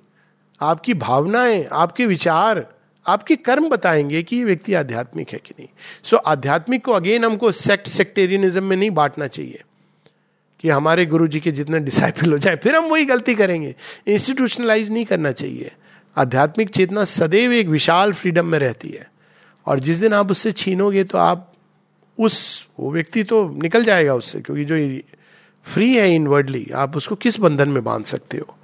आपकी 0.61 0.95
भावनाएँ 0.95 1.65
आपके 1.73 2.07
विचार 2.07 2.67
आपके 3.07 3.37
कर्म 3.37 3.69
बताएँगे 3.69 4.23
कि 4.23 4.37
ये 4.37 4.45
व्यक्ति 4.45 4.75
आध्यात्मिक 4.75 5.31
है 5.33 5.39
कि 5.39 5.55
नहीं। 5.59 5.69
सो 6.05 6.17
so, 6.17 6.23
आध्यात्मिक 6.23 6.85
को 6.85 6.93
अगेन 6.93 7.25
हमको 7.25 7.53
सेक्ट 7.53 7.87
सेक्टेरियनिज्म 7.87 8.65
में 8.65 8.77
नहीं 8.77 8.91
बांटना 8.91 9.27
चाहिए 9.27 9.63
कि 10.61 10.69
हमारे 10.69 11.07
गुरु 11.07 11.29
जी 11.29 11.41
के 11.41 11.53
जितने 11.53 11.81
डिसाइपल 11.81 12.33
हो 12.33 12.39
जाए 12.39 12.57
फिर 12.57 12.77
हम 12.77 12.85
वही 12.85 13.05
गलती 13.05 13.35
करेंगे। 13.35 13.75
इंस्टीट्यूशनलाइज 14.07 14.91
नहीं 14.91 15.05
करना 15.05 15.33
चाहिए। 15.33 15.73
आध्यात्मिक 16.17 16.71
चेतना 16.71 17.05
सदैव 17.05 17.53
एक 17.53 17.67
विशाल 17.67 18.13
फ्रीडम 18.13 18.47
में 18.47 18.59
रहती 18.59 18.89
है। 18.89 19.10
और 19.71 19.81
जिस 19.81 19.99
दिन 19.99 20.13
आप 20.13 20.31
उससे 20.31 20.53
छीनोगे 20.53 21.05
तो 21.05 21.19
आप 21.19 21.53
उस 22.19 22.69
वो 22.81 22.91
व्यक्ति 22.93 23.23
तो 23.23 23.49
निकल 23.63 23.85
जाएगा 23.85 24.15
उससे, 24.15 24.41
क्योंकि 24.41 24.65
जो 24.65 24.77
फ्री 25.67 25.95
है 25.97 26.15
इनवर्डली 26.15 26.67
आप 26.75 26.97
उसको 26.97 27.15
किस 27.15 27.39
बंधन 27.41 27.69
में 27.69 27.85
बाँध 27.85 28.05
सकते 28.05 28.39
हो? 28.39 28.57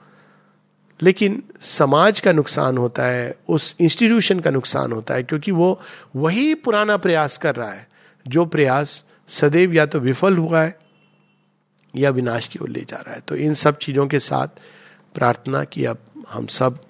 लेकिन 1.02 1.42
समाज 1.60 2.20
का 2.20 2.32
नुकसान 2.32 2.78
होता 2.78 3.06
है, 3.06 3.34
उस 3.48 3.76
इंस्टीट्यूशन 3.80 4.40
का 4.40 4.50
नुकसान 4.50 4.92
होता 4.92 5.14
है, 5.14 5.22
क्योंकि 5.22 5.50
वो 5.50 5.80
वही 6.16 6.54
पुराना 6.54 6.96
प्रयास 6.96 7.36
कर 7.38 7.54
रहा 7.56 7.72
है, 7.72 7.88
जो 8.26 8.44
प्रयास 8.44 9.04
सदैव 9.28 9.74
या 9.74 9.86
तो 9.86 10.00
विफल 10.00 10.36
हुआ 10.36 10.62
है 10.62 10.78
या 11.96 12.10
विनाश 12.10 12.46
की 12.46 12.58
ओर 12.58 12.68
ले 12.68 12.80
जा 12.80 12.96
रहा 12.96 13.14
है। 13.14 13.20
तो 13.20 13.36
इन 13.36 13.54
सब 13.54 13.78
चीज़ों 13.78 14.06
के 14.06 14.18
साथ 14.18 14.48
प्रार्थना 15.14 15.64
की 15.64 15.84
अब 15.84 15.98
हम 16.28 16.46
सब 16.46 16.85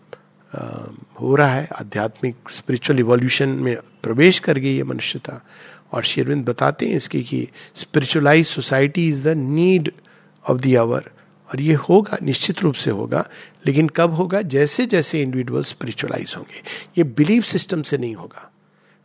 हो 1.20 1.34
रहा 1.34 1.54
है। 1.54 1.68
आध्यात्मिक 1.72 2.36
स्पिरिचुअल 2.50 2.98
इवोल्यूशन 2.98 3.48
में 3.48 3.76
प्रवेश 4.02 4.38
कर 4.38 4.58
गई 4.58 4.76
है 4.76 4.82
मनुष्यता। 4.82 5.46
और 5.92 6.04
शेरविंद 6.04 6.44
बताते 6.44 6.88
हैं 6.88 6.96
इसकी 6.96 7.22
कि 7.22 7.48
spiritualize 7.74 8.46
society 8.46 9.08
is 9.08 9.24
the 9.24 9.28
need 9.28 9.92
of 10.48 10.58
the 10.58 10.76
hour 10.76 11.10
और 11.50 11.60
ये 11.60 11.74
होगा, 11.74 12.18
निश्चित 12.22 12.60
रूप 12.60 12.74
से 12.74 12.90
होगा, 12.90 13.28
लेकिन 13.66 13.88
कब 13.88 14.10
होगा? 14.10 14.42
जैसे 14.42 14.86
जैसे 14.86 15.22
इंडिविजुअल 15.22 15.62
स्पिरिचुअलाइज 15.62 16.34
होंगे। 16.36 16.62
ये 16.98 17.04
बिलीफ 17.04 17.44
सिस्टम 17.44 17.82
से 17.82 17.98
नहीं 17.98 18.14
होगा। 18.14 18.52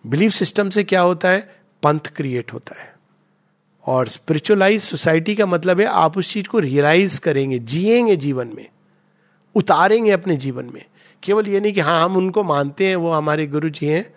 बिलीफ 0.08 0.34
सिस्टम 0.34 0.70
से 0.70 0.84
क्या 0.84 1.02
होता 1.02 1.30
है? 1.30 1.56
पंथ 1.84 2.00
क्रिएट 2.00 2.54
होता 2.54 2.82
है। 2.82 2.94
और 3.86 4.08
स्पिरिचुअलाइज 4.08 4.84
सोसाइटी 4.84 5.36
का 5.36 5.46
मतलब 5.46 5.80
है, 5.80 5.86
आप 5.86 6.18
उस 6.18 6.34
चीज़ 6.34 6.48
को 6.48 6.60
रियलाइज़ 6.60 7.20
करेंगे, 7.20 7.60
जिएँगे 7.60 8.16
जीवन 8.16 8.48
में। 8.48 8.68
उतारेंगे 9.56 10.12
अपने 10.12 10.38
जीवन 10.38 10.66
में। 10.74 10.86
केवल 11.24 11.48
ये 11.48 11.60
नहीं 11.60 11.74
कि 11.74 11.80
हाँ 11.80 12.06
हम 12.06 12.18
उनको 12.18 12.44
मानते 12.44 12.88
हैं, 12.88 12.96
वो 12.96 13.12
हमारे 13.12 13.48
गुरु 13.48 13.70
जी 13.70 13.86
हैं। 13.86 14.14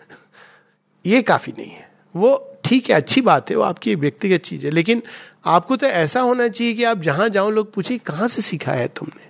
ये 1.06 1.22
काफ़ी 1.22 1.52
नहीं 1.58 1.70
है। 1.70 1.90
वो 2.16 2.56
ठीक 2.64 2.90
है, 2.90 2.96
अच्छी 2.96 3.20
बात 3.20 3.50
है, 3.50 3.56
वो 3.56 3.62
आपकी 3.62 3.94
व्यक्तिगत 3.94 4.40
चीज़ 4.40 4.66
है। 4.66 4.72
लेकिन 4.72 5.02
आपको 5.44 5.76
तो 5.76 5.86
ऐसा 5.86 6.20
होना 6.20 6.48
चाहिए 6.48 6.72
कि 6.72 6.84
आप 6.84 6.98
जहाँ 6.98 7.28
जाओ, 7.28 7.50
लोग 7.50 7.72
पूछे, 7.72 7.98
कहाँ 7.98 8.28
से 8.28 8.42
सीखा 8.42 8.72
है 8.72 8.88
तुमने? 8.88 9.28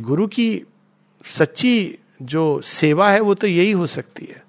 गुरु 0.00 0.26
की 0.26 0.62
सच्ची 1.26 1.98
जो 2.22 2.60
सेवा 2.60 3.10
है, 3.10 3.20
वो 3.20 3.34
तो 3.34 3.46
यही 3.46 3.70
हो 3.70 3.86
सकती 3.86 4.26
है। 4.26 4.42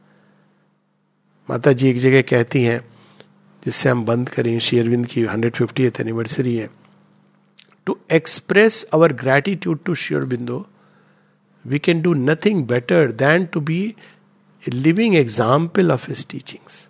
माता 1.49 1.71
जी 1.71 1.89
एक 1.89 1.99
जगह 1.99 2.21
कहती 2.21 2.63
हैं, 2.63 2.93
जिससे 3.65 3.89
हम 3.89 4.05
बंद 4.05 4.29
करें 4.29 4.59
शेयरविंद 4.59 5.05
की 5.05 5.21
हंड्रेड 5.21 5.55
फिफ्टी 5.55 5.85
एनिवर्सरी 5.85 6.55
है 6.55 6.69
to 7.85 7.97
express 8.11 8.83
our 8.83 9.13
gratitude 9.13 9.79
to 9.85 9.95
शेयरबिंदो 9.95 10.67
we 11.64 11.78
can 11.78 12.00
do 12.02 12.12
nothing 12.14 12.66
better 12.66 13.12
than 13.24 13.46
to 13.54 13.60
be 13.70 13.80
a 14.64 14.70
living 14.70 15.14
example 15.16 15.92
of 15.92 16.08
his 16.08 16.26
teachings 16.30 16.86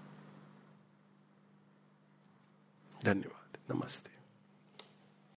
धन्यवाद 3.04 3.58
नमस्ते 3.74 4.10